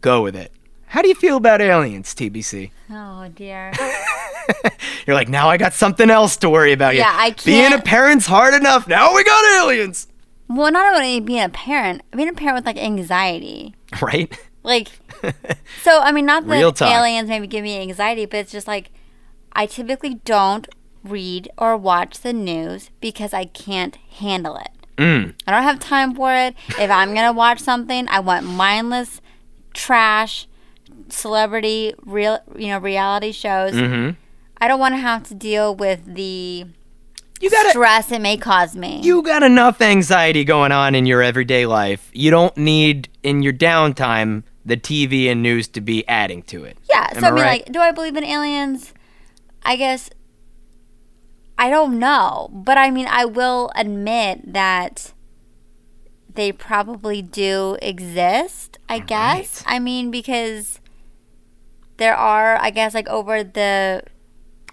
go 0.00 0.22
with 0.22 0.34
it. 0.36 0.52
How 0.86 1.02
do 1.02 1.08
you 1.08 1.14
feel 1.14 1.36
about 1.36 1.60
aliens, 1.60 2.14
TBC? 2.14 2.70
oh 2.90 3.28
dear. 3.28 3.72
You're 5.06 5.14
like, 5.14 5.28
now 5.28 5.48
I 5.48 5.56
got 5.56 5.72
something 5.72 6.10
else 6.10 6.36
to 6.38 6.50
worry 6.50 6.72
about. 6.72 6.96
Yeah, 6.96 7.12
I 7.14 7.30
can't. 7.30 7.44
Being 7.44 7.72
a 7.72 7.80
parent's 7.80 8.26
hard 8.26 8.54
enough. 8.54 8.88
Now 8.88 9.14
we 9.14 9.22
got 9.22 9.62
aliens. 9.62 10.08
well, 10.48 10.72
not 10.72 10.92
only 10.92 11.20
being 11.20 11.42
a 11.42 11.48
parent, 11.48 12.02
being 12.10 12.28
a 12.28 12.32
parent 12.32 12.56
with 12.56 12.66
like 12.66 12.76
anxiety. 12.78 13.74
Right? 14.02 14.36
Like, 14.62 14.88
so 15.82 16.00
I 16.00 16.12
mean, 16.12 16.26
not 16.26 16.46
that 16.46 16.82
aliens 16.82 17.28
maybe 17.28 17.46
give 17.46 17.62
me 17.62 17.80
anxiety, 17.80 18.26
but 18.26 18.38
it's 18.40 18.52
just 18.52 18.66
like 18.66 18.90
I 19.52 19.66
typically 19.66 20.14
don't 20.24 20.68
read 21.02 21.50
or 21.56 21.76
watch 21.76 22.20
the 22.20 22.32
news 22.32 22.90
because 23.00 23.32
I 23.32 23.46
can't 23.46 23.96
handle 23.96 24.56
it. 24.56 24.70
Mm. 24.96 25.34
I 25.46 25.50
don't 25.52 25.62
have 25.62 25.80
time 25.80 26.14
for 26.14 26.34
it. 26.34 26.54
If 26.78 26.90
I'm 26.90 27.14
gonna 27.14 27.32
watch 27.32 27.60
something, 27.60 28.08
I 28.08 28.20
want 28.20 28.44
mindless 28.44 29.20
trash, 29.72 30.46
celebrity, 31.08 31.94
real, 32.04 32.40
you 32.56 32.68
know, 32.68 32.78
reality 32.78 33.32
shows. 33.32 33.72
Mm-hmm. 33.72 34.10
I 34.58 34.68
don't 34.68 34.80
want 34.80 34.94
to 34.94 34.98
have 34.98 35.22
to 35.28 35.34
deal 35.34 35.74
with 35.74 36.14
the 36.14 36.66
You 37.40 37.50
got 37.50 37.70
stress 37.70 38.12
it 38.12 38.20
may 38.20 38.36
cause 38.36 38.76
me. 38.76 39.00
You 39.02 39.22
got 39.22 39.42
enough 39.42 39.80
anxiety 39.80 40.44
going 40.44 40.72
on 40.72 40.94
in 40.94 41.06
your 41.06 41.22
everyday 41.22 41.64
life. 41.64 42.10
You 42.12 42.30
don't 42.30 42.56
need 42.56 43.08
in 43.22 43.42
your 43.42 43.54
downtime 43.54 44.42
the 44.64 44.76
TV 44.76 45.30
and 45.30 45.42
news 45.42 45.68
to 45.68 45.80
be 45.80 46.06
adding 46.08 46.42
to 46.44 46.64
it. 46.64 46.78
yeah. 46.88 47.08
Am 47.12 47.20
So 47.20 47.28
I 47.28 47.30
mean, 47.30 47.42
right? 47.42 47.62
like, 47.64 47.72
do 47.72 47.80
I 47.80 47.92
believe 47.92 48.16
in 48.16 48.24
aliens? 48.24 48.92
I 49.62 49.76
guess 49.76 50.10
I 51.58 51.68
don't 51.68 51.98
know, 51.98 52.48
but 52.52 52.78
I 52.78 52.90
mean, 52.90 53.06
I 53.10 53.26
will 53.26 53.70
admit 53.76 54.52
that 54.54 55.12
they 56.32 56.52
probably 56.52 57.20
do 57.20 57.76
exist. 57.82 58.78
I 58.88 58.98
guess. 58.98 59.62
I 59.66 59.78
mean, 59.78 60.10
because 60.10 60.80
there 61.98 62.16
are, 62.16 62.56
I 62.56 62.70
guess, 62.70 62.94
like 62.94 63.08
over 63.08 63.44
the 63.44 64.02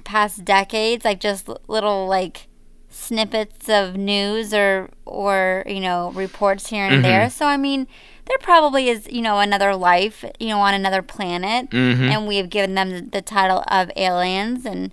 past 0.06 0.46
decades, 0.46 1.04
like 1.04 1.20
just 1.20 1.50
little 1.68 2.08
like 2.08 2.48
snippets 2.90 3.68
of 3.68 3.98
news 3.98 4.54
or 4.54 4.90
or 5.06 5.64
you 5.68 5.82
know 5.82 6.12
reports 6.12 6.70
here 6.70 6.86
and 6.86 6.94
mm-hmm. 6.96 7.04
there. 7.04 7.30
So 7.30 7.46
I 7.46 7.58
mean, 7.58 7.88
there 8.28 8.38
probably 8.40 8.90
is 8.90 9.08
you 9.10 9.22
know 9.22 9.40
another 9.40 9.76
life 9.76 10.24
you 10.40 10.50
know 10.50 10.60
on 10.60 10.74
another 10.74 11.02
planet, 11.02 11.70
Mhm. 11.70 12.10
and 12.12 12.28
we 12.28 12.38
have 12.38 12.50
given 12.50 12.76
them 12.76 12.90
the, 12.90 13.02
the 13.02 13.22
title 13.22 13.64
of 13.68 13.90
aliens. 13.96 14.66
And 14.66 14.92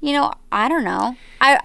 you 0.00 0.12
know, 0.12 0.32
I 0.52 0.68
don't 0.68 0.84
know. 0.84 1.16
I 1.40 1.60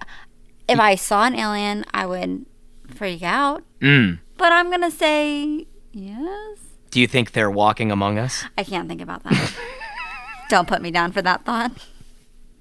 if 0.68 0.80
I 0.80 0.96
saw 0.96 1.26
an 1.26 1.36
alien, 1.36 1.84
I 1.94 2.06
would 2.06 2.46
freak 2.94 3.24
out. 3.24 3.64
Mm. 3.82 4.20
But 4.38 4.52
I'm 4.52 4.70
gonna 4.70 4.92
say 4.92 5.66
yes. 5.92 6.58
Do 6.92 7.00
you 7.00 7.08
think 7.08 7.32
they're 7.34 7.52
walking 7.52 7.92
among 7.92 8.18
us? 8.18 8.46
I 8.58 8.64
can't 8.64 8.88
think 8.88 9.02
about 9.02 9.24
that. 9.24 9.54
Don't 10.50 10.68
put 10.68 10.82
me 10.82 10.90
down 10.92 11.12
for 11.12 11.22
that 11.22 11.46
thought. 11.46 11.72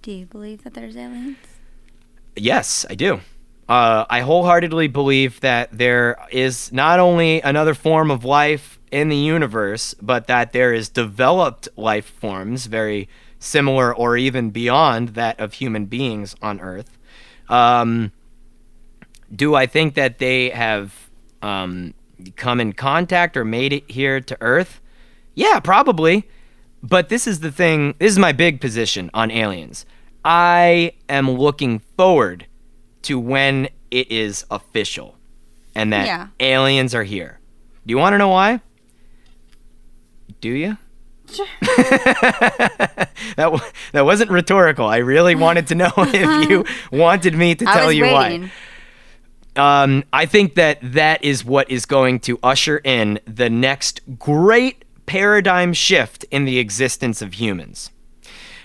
Do 0.02 0.12
you 0.12 0.26
believe 0.26 0.64
that 0.64 0.74
there's 0.74 0.96
aliens? 0.96 1.37
Yes, 2.37 2.84
I 2.90 2.94
do. 2.94 3.20
Uh, 3.68 4.07
I 4.09 4.20
wholeheartedly 4.20 4.88
believe 4.88 5.40
that 5.40 5.76
there 5.76 6.16
is 6.31 6.72
not 6.72 6.98
only 6.98 7.42
another 7.42 7.74
form 7.74 8.11
of 8.11 8.24
life 8.24 8.78
in 8.90 9.11
the 9.11 9.16
universe, 9.16 9.94
but 10.00 10.26
that 10.26 10.52
there 10.52 10.72
is 10.72 10.88
developed 10.88 11.68
life 11.76 12.07
forms 12.07 12.66
very 12.66 13.09
similar 13.38 13.94
or 13.94 14.16
even 14.16 14.50
beyond 14.50 15.11
that 15.11 15.38
of 15.38 15.54
human 15.54 15.85
beings 15.85 16.35
on 16.40 16.61
Earth. 16.61 16.98
Um, 17.50 18.12
do 19.35 19.54
I 19.54 19.66
think 19.66 19.94
that 19.94 20.18
they 20.18 20.48
have 20.50 21.11
um, 21.42 21.92
come 22.37 22.61
in 22.61 22.72
contact 22.72 23.37
or 23.37 23.44
made 23.44 23.72
it 23.74 23.90
here 23.90 24.20
to 24.20 24.37
Earth? 24.40 24.81
Yeah, 25.35 25.61
probably. 25.61 26.26
But 26.83 27.11
this 27.11 27.26
is 27.26 27.40
the 27.40 27.52
thing, 27.52 27.94
this 27.98 28.12
is 28.12 28.18
my 28.18 28.33
big 28.33 28.61
position 28.61 29.11
on 29.12 29.31
aliens. 29.31 29.85
I 30.24 30.92
am 31.09 31.31
looking 31.31 31.81
forward 31.96 32.46
to 33.02 33.18
when 33.18 33.68
it 33.90 34.11
is 34.11 34.44
official 34.50 35.16
and 35.74 35.92
that 35.92 36.06
Yeah. 36.06 36.28
aliens 36.40 36.94
are 36.94 37.04
here. 37.04 37.38
Do 37.87 37.92
you 37.92 37.98
want 37.98 38.14
to 38.14 38.18
know 38.18 38.28
why? 38.28 38.61
Do 40.40 40.50
you? 40.50 40.76
that 41.61 43.11
w- 43.37 43.62
that 43.92 44.04
wasn't 44.04 44.30
rhetorical. 44.30 44.87
I 44.87 44.98
really 44.98 45.34
wanted 45.34 45.66
to 45.68 45.74
know 45.74 45.90
if 45.96 46.48
you 46.50 46.64
wanted 46.96 47.34
me 47.34 47.54
to 47.54 47.64
tell 47.64 47.92
you 47.92 48.04
waiting. 48.04 48.50
why. 49.56 49.82
Um, 49.82 50.04
I 50.12 50.26
think 50.26 50.54
that 50.54 50.78
that 50.82 51.24
is 51.24 51.44
what 51.44 51.70
is 51.70 51.84
going 51.84 52.20
to 52.20 52.38
usher 52.42 52.78
in 52.84 53.18
the 53.26 53.50
next 53.50 54.00
great 54.18 54.84
paradigm 55.06 55.72
shift 55.72 56.24
in 56.30 56.44
the 56.44 56.58
existence 56.58 57.20
of 57.22 57.34
humans. 57.34 57.90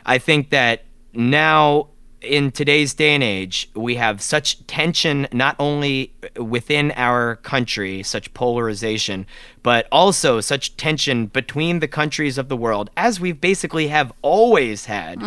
I 0.06 0.18
think 0.18 0.50
that 0.52 0.84
now, 1.14 1.88
in 2.24 2.52
today's 2.52 2.94
day 2.94 3.14
and 3.14 3.24
age, 3.24 3.70
we 3.76 3.96
have 3.96 4.22
such 4.22 4.66
tension 4.68 5.28
not 5.32 5.56
only 5.60 6.14
within 6.38 6.92
our 6.96 7.36
country, 7.38 8.04
such 8.04 8.34
polarization, 8.34 9.26
but 9.62 9.88
also 9.92 10.40
such 10.40 10.76
tension 10.78 11.28
between 11.28 11.80
the 11.80 11.88
countries 11.88 12.38
of 12.38 12.50
the 12.50 12.58
world, 12.58 12.90
as 12.98 13.20
we 13.20 13.32
basically 13.32 13.88
have 13.88 14.12
always 14.22 14.86
had. 14.86 15.22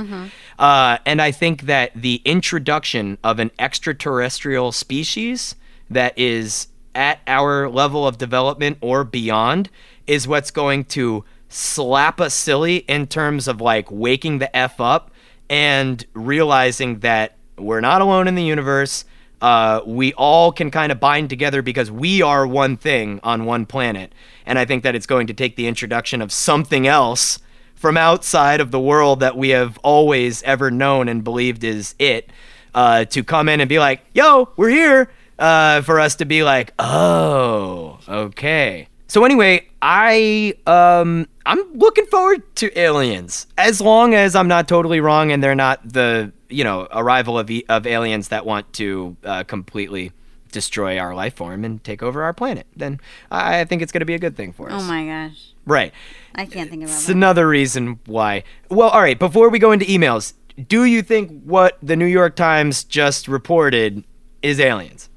Uh, 0.59 0.99
and 1.07 1.21
I 1.23 1.31
think 1.31 1.63
that 1.63 1.93
the 1.95 2.23
introduction 2.25 3.19
of 3.23 3.39
an 3.39 3.51
extraterrestrial 3.59 4.73
species 4.73 5.55
that 5.91 6.19
is 6.19 6.69
at 6.95 7.21
our 7.27 7.69
level 7.69 8.07
of 8.07 8.19
development 8.19 8.79
or 8.81 9.05
beyond 9.05 9.69
is 10.07 10.27
what's 10.27 10.51
going 10.51 10.85
to 10.85 11.25
slap 11.49 12.21
us 12.21 12.35
silly 12.35 12.79
in 12.89 13.07
terms 13.07 13.47
of 13.47 13.61
like 13.61 13.91
waking 13.91 14.39
the 14.39 14.57
F 14.57 14.81
up 14.81 15.11
and 15.49 16.05
realizing 16.15 17.01
that 17.01 17.37
we're 17.59 17.81
not 17.81 18.01
alone 18.01 18.29
in 18.29 18.35
the 18.35 18.43
universe. 18.43 19.05
Uh, 19.41 19.81
we 19.87 20.13
all 20.15 20.51
can 20.51 20.71
kind 20.71 20.91
of 20.91 20.99
bind 20.99 21.29
together 21.29 21.63
because 21.63 21.91
we 21.91 22.23
are 22.23 22.47
one 22.47 22.77
thing 22.77 23.21
on 23.23 23.45
one 23.45 23.67
planet. 23.67 24.13
And 24.47 24.59
I 24.59 24.65
think 24.65 24.83
that 24.83 24.95
it's 24.95 25.07
going 25.07 25.27
to 25.27 25.35
take 25.35 25.57
the 25.57 25.67
introduction 25.67 26.23
of 26.23 26.33
something 26.33 26.87
else 26.87 27.39
from 27.75 27.97
outside 27.97 28.61
of 28.61 28.71
the 28.71 28.81
world 28.81 29.21
that 29.21 29.37
we 29.37 29.51
have 29.51 29.79
always 29.79 30.43
ever 30.45 30.71
known 30.71 31.09
and 31.09 31.23
believed 31.23 31.63
is 31.63 31.95
it 31.99 32.31
uh, 32.75 33.05
to 33.07 33.23
come 33.23 33.49
in 33.49 33.61
and 33.61 33.69
be 33.69 33.79
like, 33.79 34.01
yo, 34.15 34.49
we're 34.57 34.71
here. 34.71 35.11
Uh, 35.39 35.83
for 35.83 36.01
us 36.01 36.17
to 36.17 36.25
be 36.25 36.43
like, 36.43 36.73
oh, 36.79 37.99
okay. 38.09 38.89
So 39.09 39.25
anyway, 39.25 39.69
I 39.83 40.55
um 40.67 41.29
I'm 41.45 41.61
looking 41.75 42.07
forward 42.07 42.43
to 42.57 42.79
aliens 42.79 43.47
as 43.57 43.81
long 43.81 44.15
as 44.15 44.35
I'm 44.35 44.49
not 44.49 44.69
totally 44.69 45.01
wrong 45.01 45.31
and 45.31 45.43
they're 45.43 45.55
not 45.55 45.93
the 45.93 46.33
you 46.49 46.65
know 46.65 46.89
arrival 46.93 47.39
of 47.39 47.51
of 47.69 47.87
aliens 47.87 48.29
that 48.29 48.45
want 48.47 48.73
to 48.75 49.17
uh, 49.25 49.45
completely 49.45 50.13
destroy 50.53 50.99
our 50.99 51.15
life 51.15 51.35
form 51.35 51.65
and 51.65 51.83
take 51.85 52.03
over 52.03 52.23
our 52.23 52.33
planet. 52.33 52.67
Then 52.75 53.01
I 53.31 53.65
think 53.65 53.83
it's 53.83 53.93
going 53.93 54.01
to 54.01 54.07
be 54.07 54.15
a 54.15 54.19
good 54.19 54.37
thing 54.37 54.53
for 54.53 54.71
us. 54.71 54.83
Oh 54.83 54.87
my 54.87 55.07
gosh. 55.07 55.53
Right. 55.67 55.93
I 56.35 56.47
can't 56.47 56.71
think 56.71 56.83
about 56.83 56.93
it. 56.93 56.97
It's 56.97 57.07
that. 57.07 57.13
another 57.17 57.49
reason 57.49 58.01
why. 58.07 58.45
Well, 58.71 58.89
all 58.89 59.03
right. 59.03 59.19
Before 59.19 59.49
we 59.51 59.59
go 59.59 59.73
into 59.73 59.85
emails, 59.85 60.35
do 60.69 60.85
you 60.85 61.03
think 61.03 61.43
what 61.43 61.79
the 61.83 61.97
New 61.97 62.07
York 62.07 62.37
Times 62.37 62.85
just 62.85 63.29
reported 63.29 64.05
is 64.43 64.59
aliens? 64.61 65.11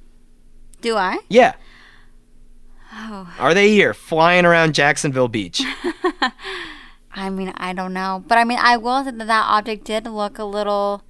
Do 0.82 0.97
I? 0.97 1.19
Yeah. 1.30 1.54
Oh. 2.91 3.34
Are 3.39 3.54
they 3.54 3.69
here 3.69 3.93
flying 3.93 4.45
around 4.45 4.73
Jacksonville 4.73 5.28
Beach? 5.28 5.62
I 7.12 7.30
mean, 7.30 7.54
I 7.56 7.73
don't 7.73 7.93
know. 7.93 8.23
But 8.28 8.38
I 8.38 8.43
mean, 8.43 8.60
I 8.62 8.78
will 8.78 9.04
say 9.04 9.12
that 9.12 9.28
that 9.28 9.45
object 9.47 9.84
did 9.84 10.06
look 10.06 10.38
a 10.39 10.43
little 10.43 11.04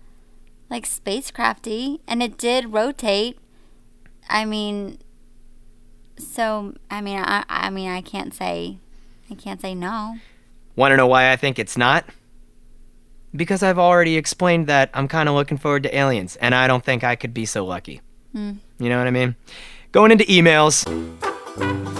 like 0.70 0.86
spacecrafty 0.86 2.00
and 2.08 2.22
it 2.22 2.38
did 2.38 2.74
rotate. 2.74 3.38
I 4.30 4.46
mean, 4.46 5.00
so 6.18 6.74
I 6.90 7.02
mean, 7.02 7.20
I 7.20 7.44
I 7.48 7.70
mean, 7.70 7.90
I 7.90 8.02
can't 8.02 8.34
say 8.34 8.80
I 9.30 9.36
can't 9.36 9.62
say 9.62 9.76
no. 9.76 10.18
Want 10.76 10.92
to 10.92 10.98
know 10.98 11.08
why 11.08 11.32
I 11.32 11.36
think 11.36 11.60
it's 11.60 11.78
not? 11.78 12.06
Because 13.36 13.62
I've 13.62 13.78
already 13.78 14.18
explained 14.18 14.68
that 14.68 14.90
I'm 14.94 15.08
kind 15.08 15.30
of 15.30 15.36
looking 15.36 15.58
forward 15.58 15.84
to 15.84 15.96
aliens, 15.96 16.36
and 16.38 16.56
I 16.56 16.68
don't 16.68 16.84
think 16.84 17.04
I 17.04 17.16
could 17.16 17.34
be 17.34 17.46
so 17.46 17.66
lucky. 17.66 18.02
Hmm. 18.34 18.54
You 18.80 18.90
know 18.90 18.98
what 18.98 19.08
I 19.08 19.12
mean? 19.12 19.36
Going 19.92 20.12
into 20.12 20.24
emails. 20.26 20.86
Bye. 21.60 21.99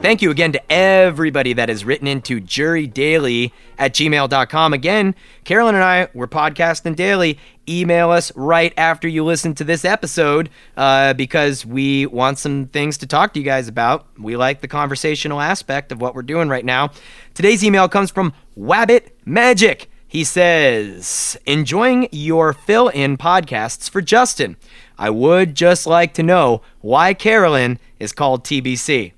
Thank 0.00 0.22
you 0.22 0.30
again 0.30 0.52
to 0.52 0.72
everybody 0.72 1.52
that 1.54 1.68
has 1.68 1.84
written 1.84 2.06
into 2.06 2.40
jurydaily 2.40 3.50
at 3.78 3.94
gmail.com. 3.94 4.72
Again, 4.72 5.12
Carolyn 5.42 5.74
and 5.74 5.82
I, 5.82 6.06
we're 6.14 6.28
podcasting 6.28 6.94
daily. 6.94 7.36
Email 7.68 8.10
us 8.10 8.34
right 8.36 8.72
after 8.76 9.08
you 9.08 9.24
listen 9.24 9.56
to 9.56 9.64
this 9.64 9.84
episode 9.84 10.50
uh, 10.76 11.14
because 11.14 11.66
we 11.66 12.06
want 12.06 12.38
some 12.38 12.66
things 12.68 12.96
to 12.98 13.08
talk 13.08 13.34
to 13.34 13.40
you 13.40 13.44
guys 13.44 13.66
about. 13.66 14.06
We 14.16 14.36
like 14.36 14.60
the 14.60 14.68
conversational 14.68 15.40
aspect 15.40 15.90
of 15.90 16.00
what 16.00 16.14
we're 16.14 16.22
doing 16.22 16.48
right 16.48 16.64
now. 16.64 16.90
Today's 17.34 17.64
email 17.64 17.88
comes 17.88 18.12
from 18.12 18.32
Wabbit 18.56 19.08
Magic. 19.24 19.90
He 20.06 20.22
says, 20.22 21.36
enjoying 21.44 22.08
your 22.12 22.52
fill 22.52 22.86
in 22.88 23.18
podcasts 23.18 23.90
for 23.90 24.00
Justin. 24.00 24.56
I 24.96 25.10
would 25.10 25.56
just 25.56 25.88
like 25.88 26.14
to 26.14 26.22
know 26.22 26.62
why 26.80 27.14
Carolyn 27.14 27.80
is 27.98 28.12
called 28.12 28.44
TBC. 28.44 29.12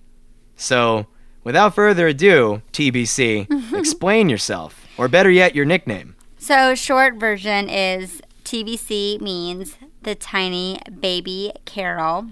So, 0.60 1.06
without 1.42 1.74
further 1.74 2.08
ado, 2.08 2.60
TBC, 2.74 3.72
explain 3.78 4.28
yourself, 4.28 4.86
or 4.98 5.08
better 5.08 5.30
yet, 5.30 5.54
your 5.54 5.64
nickname. 5.64 6.16
So, 6.36 6.74
short 6.74 7.14
version 7.14 7.70
is 7.70 8.20
TBC 8.44 9.22
means 9.22 9.78
the 10.02 10.14
tiny 10.14 10.78
baby 11.00 11.52
Carol. 11.64 12.26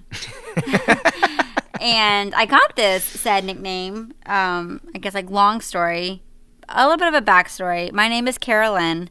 and 1.80 2.34
I 2.34 2.44
got 2.44 2.76
this 2.76 3.02
said 3.02 3.44
nickname. 3.44 4.12
Um, 4.26 4.82
I 4.94 4.98
guess 4.98 5.14
like 5.14 5.30
long 5.30 5.62
story, 5.62 6.22
a 6.68 6.86
little 6.86 6.98
bit 6.98 7.08
of 7.08 7.14
a 7.14 7.24
backstory. 7.24 7.90
My 7.92 8.08
name 8.08 8.28
is 8.28 8.36
Carolyn, 8.36 9.08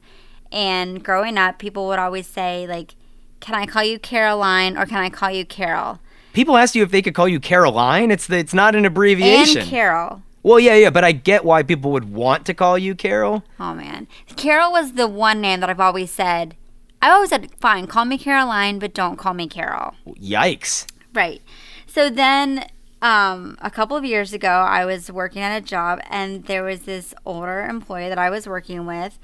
and 0.51 1.03
growing 1.03 1.39
up, 1.39 1.57
people 1.57 1.87
would 1.87 1.97
always 1.97 2.27
say 2.27 2.67
like, 2.67 2.93
"Can 3.39 3.55
I 3.55 3.65
call 3.65 3.83
you 3.83 3.97
Caroline 3.97 4.77
or 4.77 4.85
can 4.85 4.99
I 4.99 5.09
call 5.09 5.31
you 5.31 5.43
Carol?" 5.43 6.01
People 6.37 6.55
ask 6.55 6.75
you 6.75 6.83
if 6.83 6.91
they 6.91 7.01
could 7.01 7.15
call 7.15 7.27
you 7.27 7.39
Caroline. 7.39 8.11
It's 8.11 8.27
the, 8.27 8.37
it's 8.37 8.53
not 8.53 8.75
an 8.75 8.85
abbreviation. 8.85 9.61
And 9.61 9.69
Carol. 9.71 10.21
well, 10.43 10.59
yeah, 10.59 10.75
yeah, 10.75 10.91
but 10.91 11.03
I 11.03 11.11
get 11.11 11.43
why 11.43 11.63
people 11.63 11.91
would 11.93 12.13
want 12.13 12.45
to 12.45 12.53
call 12.53 12.77
you 12.77 12.93
Carol. 12.93 13.43
Oh 13.59 13.73
man, 13.73 14.07
Carol 14.35 14.71
was 14.71 14.93
the 14.93 15.07
one 15.07 15.41
name 15.41 15.61
that 15.61 15.69
I've 15.71 15.79
always 15.79 16.11
said. 16.11 16.55
I 17.01 17.09
always 17.09 17.31
said, 17.31 17.49
"Fine, 17.59 17.87
call 17.87 18.05
me 18.05 18.19
Caroline, 18.19 18.77
but 18.77 18.93
don't 18.93 19.15
call 19.17 19.33
me 19.33 19.47
Carol." 19.47 19.95
Yikes. 20.05 20.85
Right. 21.11 21.41
So 21.87 22.07
then, 22.07 22.67
um, 23.01 23.57
a 23.59 23.71
couple 23.71 23.97
of 23.97 24.05
years 24.05 24.31
ago, 24.31 24.47
I 24.47 24.85
was 24.85 25.11
working 25.11 25.41
at 25.41 25.57
a 25.57 25.65
job, 25.65 26.01
and 26.07 26.45
there 26.45 26.63
was 26.63 26.81
this 26.81 27.15
older 27.25 27.63
employee 27.63 28.09
that 28.09 28.19
I 28.19 28.29
was 28.29 28.45
working 28.45 28.85
with, 28.85 29.17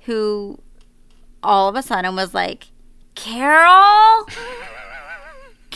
who 0.00 0.58
all 1.42 1.70
of 1.70 1.76
a 1.76 1.82
sudden 1.82 2.14
was 2.14 2.34
like, 2.34 2.66
"Carol, 3.14 4.26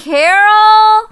Carol." 0.03 1.11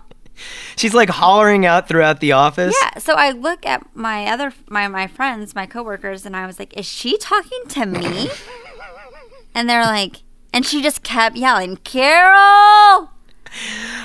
She's 0.76 0.94
like 0.94 1.11
hollering 1.11 1.66
out 1.66 1.88
throughout 1.88 2.20
the 2.20 2.33
office. 2.33 2.74
Yeah. 2.83 2.98
So 2.98 3.14
I 3.14 3.31
look 3.33 3.66
at 3.66 3.85
my 3.94 4.26
other 4.26 4.53
my 4.68 4.88
my 4.88 5.07
friends, 5.07 5.55
my 5.55 5.66
coworkers, 5.66 6.24
and 6.24 6.37
I 6.37 6.46
was 6.46 6.59
like, 6.59 6.76
"Is 6.76 6.87
she 6.87 7.18
talking 7.18 7.62
to 7.68 7.87
me?" 7.87 8.31
and 9.55 9.68
they're 9.68 9.85
like, 9.85 10.22
and 10.53 10.64
she 10.64 10.83
just 10.83 11.03
kept 11.03 11.37
yelling, 11.37 11.76
"Carol." 11.79 13.11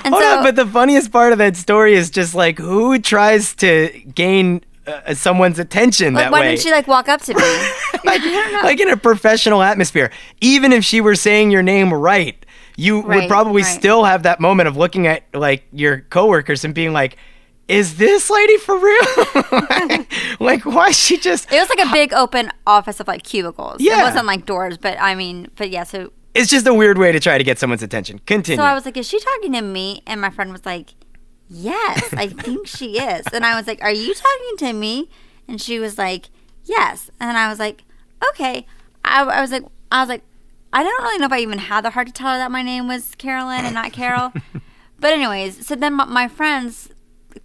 And 0.04 0.12
Hold 0.12 0.22
so, 0.22 0.38
on, 0.38 0.44
but 0.44 0.56
the 0.56 0.66
funniest 0.66 1.12
part 1.12 1.32
of 1.32 1.38
that 1.38 1.56
story 1.56 1.94
is 1.94 2.10
just 2.10 2.34
like 2.34 2.58
who 2.58 2.98
tries 2.98 3.54
to 3.56 3.88
gain 4.14 4.60
uh, 4.86 5.14
someone's 5.14 5.58
attention 5.58 6.14
like, 6.14 6.24
that 6.24 6.32
why 6.32 6.40
way. 6.40 6.48
didn't 6.50 6.62
she 6.62 6.70
like 6.70 6.86
walk 6.86 7.08
up 7.08 7.20
to 7.22 7.34
me? 7.34 7.42
like, 8.04 8.22
like 8.62 8.80
in 8.80 8.90
a 8.90 8.96
professional 8.96 9.62
atmosphere. 9.62 10.10
Even 10.40 10.72
if 10.72 10.84
she 10.84 11.00
were 11.00 11.14
saying 11.14 11.50
your 11.50 11.62
name 11.62 11.92
right, 11.92 12.45
you 12.76 13.00
would 13.00 13.28
probably 13.28 13.62
right. 13.62 13.68
still 13.68 14.04
have 14.04 14.22
that 14.24 14.38
moment 14.38 14.68
of 14.68 14.76
looking 14.76 15.06
at 15.06 15.24
like 15.32 15.64
your 15.72 16.00
coworkers 16.02 16.64
and 16.64 16.74
being 16.74 16.92
like, 16.92 17.16
"Is 17.68 17.96
this 17.96 18.30
lady 18.30 18.58
for 18.58 18.78
real? 18.78 20.06
like, 20.40 20.64
why 20.64 20.88
is 20.88 20.98
she 20.98 21.16
just?" 21.16 21.50
It 21.50 21.58
was 21.58 21.70
like 21.70 21.88
a 21.88 21.90
big 21.90 22.12
open 22.12 22.52
office 22.66 23.00
of 23.00 23.08
like 23.08 23.22
cubicles. 23.22 23.80
Yeah. 23.80 24.00
It 24.00 24.02
wasn't 24.02 24.26
like 24.26 24.44
doors, 24.44 24.76
but 24.76 25.00
I 25.00 25.14
mean, 25.14 25.48
but 25.56 25.70
yeah, 25.70 25.84
so 25.84 26.12
It's 26.34 26.50
just 26.50 26.66
a 26.66 26.74
weird 26.74 26.98
way 26.98 27.12
to 27.12 27.18
try 27.18 27.38
to 27.38 27.44
get 27.44 27.58
someone's 27.58 27.82
attention. 27.82 28.20
Continue. 28.20 28.62
so 28.62 28.66
I 28.66 28.74
was 28.74 28.84
like, 28.84 28.96
is 28.96 29.08
she 29.08 29.18
talking 29.18 29.52
to 29.54 29.62
me? 29.62 30.02
And 30.06 30.20
my 30.20 30.30
friend 30.30 30.52
was 30.52 30.66
like, 30.66 30.94
Yes, 31.48 32.12
I 32.14 32.28
think 32.28 32.66
she 32.66 32.98
is. 32.98 33.24
And 33.32 33.46
I 33.46 33.56
was 33.56 33.66
like, 33.66 33.80
Are 33.82 33.92
you 33.92 34.12
talking 34.14 34.56
to 34.58 34.72
me? 34.72 35.08
And 35.48 35.60
she 35.60 35.78
was 35.78 35.96
like, 35.96 36.28
Yes. 36.64 37.10
And 37.20 37.38
I 37.38 37.48
was 37.48 37.58
like, 37.58 37.84
Okay. 38.30 38.66
I, 39.04 39.22
I 39.22 39.40
was 39.40 39.50
like 39.50 39.64
I 39.90 40.00
was 40.00 40.08
like, 40.08 40.22
I 40.76 40.82
don't 40.82 41.02
really 41.02 41.18
know 41.18 41.26
if 41.26 41.32
I 41.32 41.38
even 41.40 41.58
had 41.58 41.84
the 41.84 41.90
heart 41.90 42.06
to 42.08 42.12
tell 42.12 42.30
her 42.32 42.36
that 42.36 42.50
my 42.50 42.60
name 42.62 42.86
was 42.86 43.14
Carolyn 43.14 43.64
and 43.64 43.74
not 43.74 43.92
Carol. 43.92 44.32
but 45.00 45.12
anyways, 45.12 45.66
so 45.66 45.74
then 45.74 45.94
my, 45.94 46.04
my 46.04 46.28
friends 46.28 46.90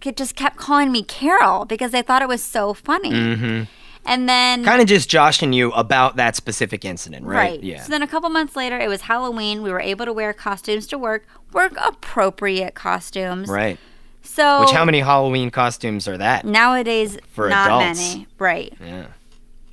ke- 0.02 0.14
just 0.14 0.36
kept 0.36 0.56
calling 0.56 0.92
me 0.92 1.02
Carol 1.02 1.64
because 1.64 1.92
they 1.92 2.02
thought 2.02 2.20
it 2.20 2.28
was 2.28 2.42
so 2.42 2.74
funny. 2.74 3.10
Mm-hmm. 3.10 3.62
And 4.04 4.28
then 4.28 4.64
kind 4.64 4.82
of 4.82 4.88
just 4.88 5.08
joshing 5.08 5.52
you 5.52 5.70
about 5.72 6.16
that 6.16 6.36
specific 6.36 6.84
incident, 6.84 7.24
right? 7.24 7.36
Right. 7.52 7.62
Yeah. 7.62 7.82
So 7.82 7.90
then 7.90 8.02
a 8.02 8.06
couple 8.06 8.28
months 8.30 8.54
later, 8.56 8.76
it 8.78 8.88
was 8.88 9.02
Halloween. 9.02 9.62
We 9.62 9.70
were 9.70 9.80
able 9.80 10.04
to 10.04 10.12
wear 10.12 10.32
costumes 10.32 10.86
to 10.88 10.98
work, 10.98 11.24
work 11.52 11.72
appropriate 11.80 12.74
costumes. 12.74 13.48
right. 13.48 13.78
So 14.24 14.60
Which 14.60 14.70
how 14.70 14.84
many 14.84 15.00
Halloween 15.00 15.50
costumes 15.50 16.06
are 16.06 16.16
that? 16.18 16.44
nowadays 16.44 17.18
For 17.32 17.48
not 17.48 17.66
adults. 17.66 17.98
many. 18.14 18.26
Right. 18.38 18.72
Yeah. 18.80 19.06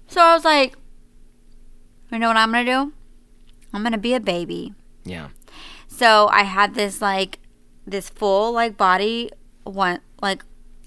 So 0.08 0.22
I 0.22 0.34
was 0.34 0.44
like, 0.46 0.76
you 2.12 2.18
know 2.18 2.28
what 2.30 2.38
I'm 2.38 2.52
gonna 2.52 2.66
do? 2.66 2.94
I'm 3.74 3.84
gonna 3.84 3.98
be 3.98 4.14
a 4.14 4.20
baby. 4.20 4.74
Yeah. 5.04 5.30
So 5.88 6.28
I 6.32 6.44
had 6.44 6.76
this 6.76 7.02
like 7.02 7.40
this 7.86 8.10
full 8.10 8.52
like 8.52 8.78
body 8.78 9.30
one 9.64 10.00
like 10.22 10.44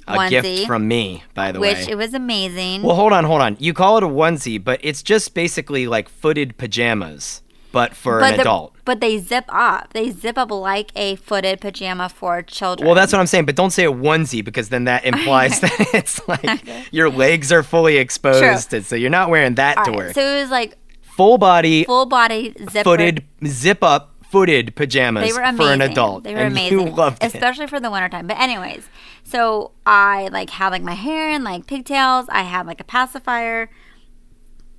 A 0.07 0.17
onesie, 0.17 0.31
gift 0.43 0.67
from 0.67 0.87
me, 0.89 1.25
by 1.35 1.53
the 1.53 1.61
which 1.61 1.87
way. 1.87 1.93
it 1.93 1.97
was 1.97 2.15
amazing. 2.15 2.83
Well, 2.83 2.97
hold 2.97 3.13
on, 3.13 3.25
hold 3.25 3.41
on. 3.41 3.57
You 3.59 3.73
call 3.75 3.97
it 3.99 4.03
a 4.03 4.09
onesie, 4.09 4.63
but 4.63 4.81
it's 4.83 5.03
just 5.03 5.35
basically 5.35 5.87
like 5.87 6.09
footed 6.09 6.57
pajamas, 6.59 7.43
but 7.73 7.95
for 7.95 8.21
an 8.21 8.35
the- 8.37 8.41
adult. 8.43 8.75
but 8.85 9.01
they 9.01 9.19
zip 9.19 9.45
up. 9.49 9.93
They 9.93 10.11
zip 10.11 10.37
up 10.39 10.51
like 10.51 10.91
a 10.97 11.17
footed 11.17 11.61
pajama 11.61 12.09
for 12.09 12.43
children. 12.43 12.87
Well, 12.87 12.95
that's 12.95 13.13
what 13.13 13.21
I'm 13.21 13.27
saying, 13.27 13.47
but 13.47 13.55
don't 13.57 13.71
say 13.71 13.85
a 13.85 13.93
onesie 13.93 14.45
because 14.45 14.69
then 14.71 14.85
that 14.85 15.05
implies 15.05 15.61
that 15.65 15.73
it's 15.95 16.27
like 16.29 16.65
your 16.93 17.09
legs 17.11 17.51
are 17.53 17.63
fully 17.63 17.97
exposed, 17.97 18.73
and 18.75 18.85
so 18.85 18.95
you're 18.97 19.11
not 19.11 19.31
wearing 19.31 19.55
that 19.57 19.79
All 19.79 19.85
to 19.87 19.91
right, 19.91 19.97
work. 19.99 20.15
So 20.15 20.21
it 20.21 20.41
was 20.41 20.51
like 20.51 20.77
Full 21.23 21.39
body, 21.39 21.85
full 21.85 22.07
body 22.07 22.55
zipper. 22.71 22.83
footed, 22.85 23.25
zip 23.47 23.83
up, 23.83 24.15
footed 24.31 24.75
pajamas 24.75 25.27
They 25.29 25.33
were 25.33 25.41
amazing. 25.43 25.67
for 25.67 25.73
an 25.73 25.81
adult. 25.83 26.25
They 26.25 26.35
were 26.35 26.41
and 26.41 26.53
amazing, 26.53 26.79
You 26.81 26.85
loved 27.03 27.23
it. 27.23 27.33
especially 27.35 27.67
for 27.67 27.79
the 27.81 27.91
wintertime. 27.91 28.27
But 28.27 28.39
anyways, 28.41 28.89
so 29.25 29.73
I 29.87 30.29
like 30.33 30.51
had 30.51 30.71
like 30.71 30.83
my 30.83 30.95
hair 30.95 31.31
in 31.31 31.45
like 31.45 31.67
pigtails. 31.67 32.27
I 32.31 32.43
had 32.43 32.67
like 32.67 32.81
a 32.81 32.85
pacifier. 32.85 33.71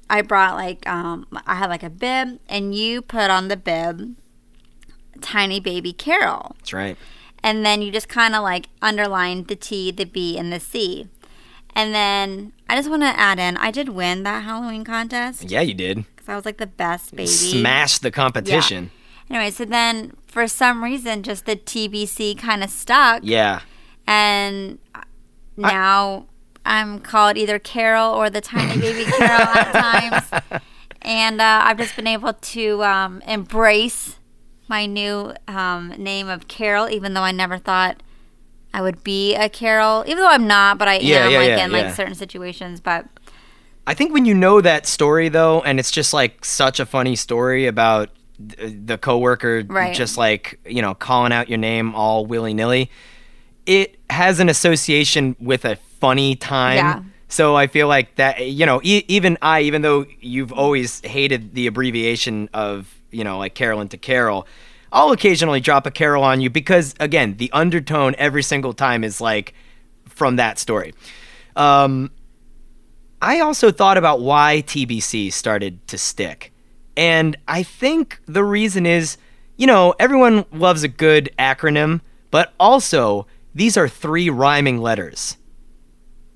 I 0.10 0.22
brought 0.22 0.56
like 0.56 0.88
um 0.88 1.26
I 1.48 1.56
had 1.56 1.70
like 1.70 1.84
a 1.84 1.90
bib, 1.90 2.40
and 2.50 2.76
you 2.76 3.02
put 3.02 3.30
on 3.32 3.48
the 3.48 3.58
bib, 3.58 4.16
tiny 5.22 5.60
baby 5.60 5.94
Carol, 5.94 6.56
That's 6.60 6.74
right. 6.74 6.98
and 7.42 7.66
then 7.66 7.82
you 7.82 7.92
just 7.92 8.10
kind 8.10 8.36
of 8.36 8.44
like 8.44 8.68
underlined 8.82 9.48
the 9.48 9.56
T, 9.56 9.92
the 9.92 10.04
B, 10.06 10.38
and 10.38 10.52
the 10.52 10.60
C. 10.60 11.08
And 11.76 11.96
then 11.96 12.54
I 12.74 12.78
just 12.78 12.90
want 12.90 13.04
to 13.04 13.20
add 13.20 13.38
in, 13.38 13.56
I 13.58 13.70
did 13.70 13.90
win 13.90 14.24
that 14.24 14.44
Halloween 14.44 14.84
contest 14.84 15.44
Yeah, 15.44 15.62
you 15.62 15.76
did. 15.76 16.06
because 16.16 16.28
I 16.28 16.36
was 16.36 16.44
like 16.44 16.58
the 16.58 16.66
best 16.66 17.16
baby. 17.16 17.28
Smash 17.28 18.00
the 18.00 18.10
competition. 18.10 18.90
Anyway, 19.30 19.52
so 19.52 19.64
then 19.64 20.14
for 20.26 20.48
some 20.48 20.84
reason, 20.84 21.22
just 21.22 21.46
the 21.46 21.56
TBC 21.56 22.36
kind 22.40 22.64
of 22.64 22.72
stuck, 22.72 23.20
Yeah. 23.24 23.60
and 24.08 24.80
now 25.56 26.26
I'm 26.66 27.00
called 27.00 27.38
either 27.38 27.60
Carol 27.60 28.12
or 28.12 28.32
the 28.32 28.42
tiny 28.42 28.82
baby 28.82 29.06
Carol 29.18 29.48
at 29.50 29.72
times, 30.32 30.62
and 31.04 31.40
uh, 31.42 31.62
I've 31.66 31.78
just 31.78 31.96
been 31.96 32.08
able 32.08 32.34
to 32.34 32.84
um, 32.84 33.22
embrace 33.28 34.18
my 34.68 34.88
new 34.88 35.34
um, 35.48 35.90
name 35.98 36.28
of 36.28 36.48
Carol, 36.48 36.90
even 36.90 37.14
though 37.14 37.22
I 37.22 37.32
never 37.34 37.60
thought 37.60 38.02
I 38.74 38.82
would 38.82 39.04
be 39.04 39.36
a 39.36 39.50
Carol, 39.50 40.04
even 40.08 40.18
though 40.18 40.30
I'm 40.30 40.48
not, 40.48 40.78
but 40.78 40.88
I 40.88 40.96
Yeah, 40.96 41.26
am 41.28 41.32
yeah, 41.32 41.40
like 41.40 41.50
yeah, 41.50 41.66
in 41.66 41.72
like 41.72 41.96
certain 41.96 42.16
situations. 42.16 42.80
But 42.82 43.06
I 43.86 43.94
think 43.94 44.14
when 44.14 44.26
you 44.26 44.34
know 44.34 44.62
that 44.62 44.86
story 44.88 45.30
though, 45.30 45.62
and 45.62 45.80
it's 45.80 45.92
just 45.92 46.14
like 46.14 46.44
such 46.46 46.80
a 46.80 46.86
funny 46.86 47.16
story 47.16 47.68
about 47.68 48.10
uh, 48.62 48.70
the 48.86 48.98
coworker 48.98 49.64
Right. 49.64 49.94
just 49.96 50.18
like 50.18 50.60
you 50.66 50.82
know 50.82 50.96
calling 50.96 51.32
out 51.32 51.50
your 51.50 51.58
name 51.60 51.94
all 51.94 52.26
willy 52.26 52.54
nilly, 52.54 52.90
it 53.66 53.98
has 54.10 54.40
an 54.40 54.50
association 54.50 55.36
with 55.40 55.66
a 55.66 55.76
funny 56.00 56.36
time. 56.36 57.12
So 57.28 57.56
I 57.56 57.68
feel 57.68 57.88
like 57.88 58.16
that 58.16 58.48
you 58.48 58.66
know 58.66 58.80
e- 58.84 59.06
even 59.08 59.38
I 59.42 59.62
even 59.62 59.82
though 59.82 60.06
you've 60.20 60.52
always 60.52 61.00
hated 61.02 61.54
the 61.54 61.68
abbreviation 61.68 62.50
of 62.54 62.94
you 63.12 63.24
know 63.24 63.38
like 63.38 63.54
Carolyn 63.54 63.88
to 63.90 63.98
Carol. 63.98 64.48
I'll 64.94 65.12
occasionally 65.12 65.60
drop 65.60 65.88
a 65.88 65.92
Carol 65.92 66.24
on 66.24 66.40
you 66.40 66.50
because 66.52 66.94
again, 67.00 67.36
the 67.38 67.52
undertone 67.52 68.14
every 68.18 68.44
single 68.44 68.74
time 68.74 69.04
is 69.04 69.20
like 69.20 69.56
from 70.08 70.36
that 70.36 70.60
story. 70.60 70.94
Um, 71.56 72.12
I 73.22 73.40
also 73.40 73.72
thought 73.72 73.98
about 73.98 74.22
why 74.22 74.64
TBC 74.66 75.34
started 75.34 75.86
to 75.88 75.98
stick. 75.98 76.54
And 76.96 77.36
I 77.48 77.64
think 77.64 78.22
the 78.28 78.44
reason 78.44 78.86
is, 78.86 79.18
you 79.58 79.66
know, 79.66 79.96
everyone 79.98 80.46
loves 80.52 80.84
a 80.84 80.88
good 80.88 81.32
acronym, 81.40 82.02
but 82.30 82.54
also 82.60 83.26
these 83.56 83.78
are 83.78 83.88
three 83.88 84.30
rhyming 84.30 84.80
letters. 84.80 85.38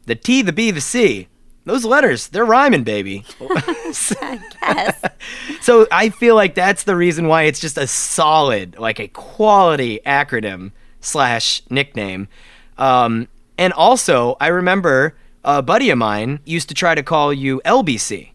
The 0.06 0.16
T, 0.16 0.42
the 0.42 0.54
B, 0.54 0.72
the 0.72 0.82
C. 0.82 1.28
Those 1.68 1.84
letters, 1.84 2.30
they're 2.30 2.46
rhyming, 2.46 2.84
baby. 2.84 3.26
yes, 3.42 4.16
so 5.62 5.86
I 5.92 6.08
feel 6.08 6.34
like 6.34 6.56
that's 6.56 6.86
the 6.86 6.96
reason 6.96 7.28
why 7.28 7.44
it's 7.44 7.60
just 7.60 7.78
a 7.78 7.86
solid, 7.88 8.80
like 8.80 9.02
a 9.02 9.10
quality 9.10 10.00
acronym 10.06 10.72
slash 11.02 11.62
nickname. 11.70 12.30
Um, 12.78 13.28
and 13.58 13.74
also, 13.74 14.38
I 14.40 14.48
remember 14.48 15.18
a 15.44 15.62
buddy 15.62 15.90
of 15.90 15.98
mine 15.98 16.40
used 16.46 16.70
to 16.70 16.74
try 16.74 16.96
to 16.96 17.04
call 17.04 17.34
you 17.34 17.62
LBC, 17.66 18.30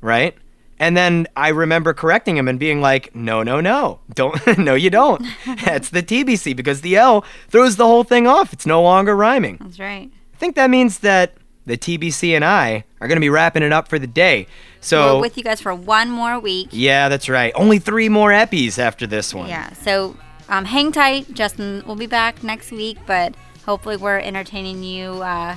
right? 0.00 0.34
And 0.78 0.96
then 0.96 1.26
I 1.36 1.48
remember 1.48 1.92
correcting 1.92 2.38
him 2.38 2.48
and 2.48 2.58
being 2.58 2.80
like, 2.80 3.14
"No, 3.14 3.42
no, 3.42 3.60
no, 3.60 4.00
don't, 4.14 4.58
no, 4.58 4.74
you 4.74 4.88
don't. 4.88 5.22
That's 5.62 5.90
the 5.90 6.02
TBC 6.02 6.56
because 6.56 6.80
the 6.80 6.96
L 6.96 7.22
throws 7.48 7.76
the 7.76 7.86
whole 7.86 8.04
thing 8.04 8.26
off. 8.26 8.54
It's 8.54 8.64
no 8.64 8.80
longer 8.80 9.14
rhyming." 9.14 9.58
that's 9.60 9.78
right. 9.78 10.10
I 10.32 10.36
think 10.38 10.54
that 10.54 10.70
means 10.70 11.00
that 11.00 11.34
the 11.68 11.76
TBC 11.76 12.34
and 12.34 12.44
I 12.44 12.84
are 13.00 13.06
going 13.06 13.16
to 13.16 13.20
be 13.20 13.28
wrapping 13.28 13.62
it 13.62 13.72
up 13.72 13.88
for 13.88 13.98
the 13.98 14.06
day. 14.06 14.46
So, 14.80 15.16
We're 15.16 15.22
with 15.22 15.36
you 15.36 15.44
guys 15.44 15.60
for 15.60 15.74
one 15.74 16.10
more 16.10 16.40
week. 16.40 16.68
yeah, 16.72 17.08
that's 17.08 17.28
right. 17.28 17.52
Only 17.54 17.78
three 17.78 18.08
more 18.08 18.30
eppies 18.30 18.78
after 18.78 19.06
this 19.06 19.34
one. 19.34 19.48
Yeah. 19.48 19.72
So 19.74 20.16
um, 20.48 20.64
hang 20.64 20.92
tight. 20.92 21.32
Justin 21.34 21.84
will 21.86 21.94
be 21.94 22.06
back 22.06 22.42
next 22.42 22.72
week, 22.72 22.96
but 23.06 23.34
hopefully 23.66 23.96
we're 23.98 24.18
entertaining 24.18 24.82
you. 24.82 25.22
Uh, 25.22 25.56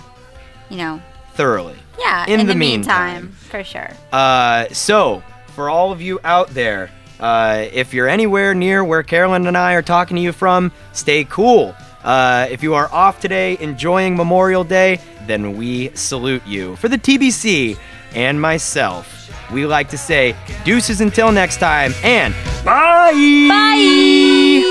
you 0.69 0.77
know. 0.77 1.01
Thoroughly. 1.33 1.77
Yeah. 1.97 2.25
In 2.25 2.41
in, 2.41 2.47
the 2.47 2.53
the, 2.53 2.59
meantime. 2.59 3.13
meantime, 3.13 3.31
for 3.31 3.63
sure. 3.63 3.89
Uh, 4.11 4.67
so, 4.69 5.23
for 5.47 5.69
all 5.69 5.93
of 5.93 6.01
you 6.01 6.19
out 6.25 6.49
there, 6.49 6.91
uh, 7.21 7.67
if 7.71 7.93
you're 7.93 8.09
anywhere 8.09 8.53
near 8.53 8.83
where 8.83 9.01
Carolyn 9.01 9.47
and 9.47 9.57
I 9.57 9.73
are 9.73 9.81
talking 9.81 10.17
to 10.17 10.21
you 10.21 10.33
from, 10.33 10.73
stay 10.91 11.23
cool. 11.23 11.73
Uh, 12.03 12.47
if 12.49 12.63
you 12.63 12.73
are 12.73 12.91
off 12.91 13.19
today 13.19 13.57
enjoying 13.59 14.15
Memorial 14.15 14.63
Day, 14.63 14.99
then 15.27 15.55
we 15.57 15.89
salute 15.95 16.45
you. 16.45 16.75
For 16.77 16.87
the 16.87 16.97
TBC 16.97 17.77
and 18.15 18.41
myself, 18.41 19.17
we 19.51 19.65
like 19.65 19.89
to 19.89 19.97
say 19.97 20.35
deuces 20.63 21.01
until 21.01 21.31
next 21.31 21.57
time 21.57 21.93
and 22.03 22.33
bye! 22.63 23.11
Bye. 23.49 24.70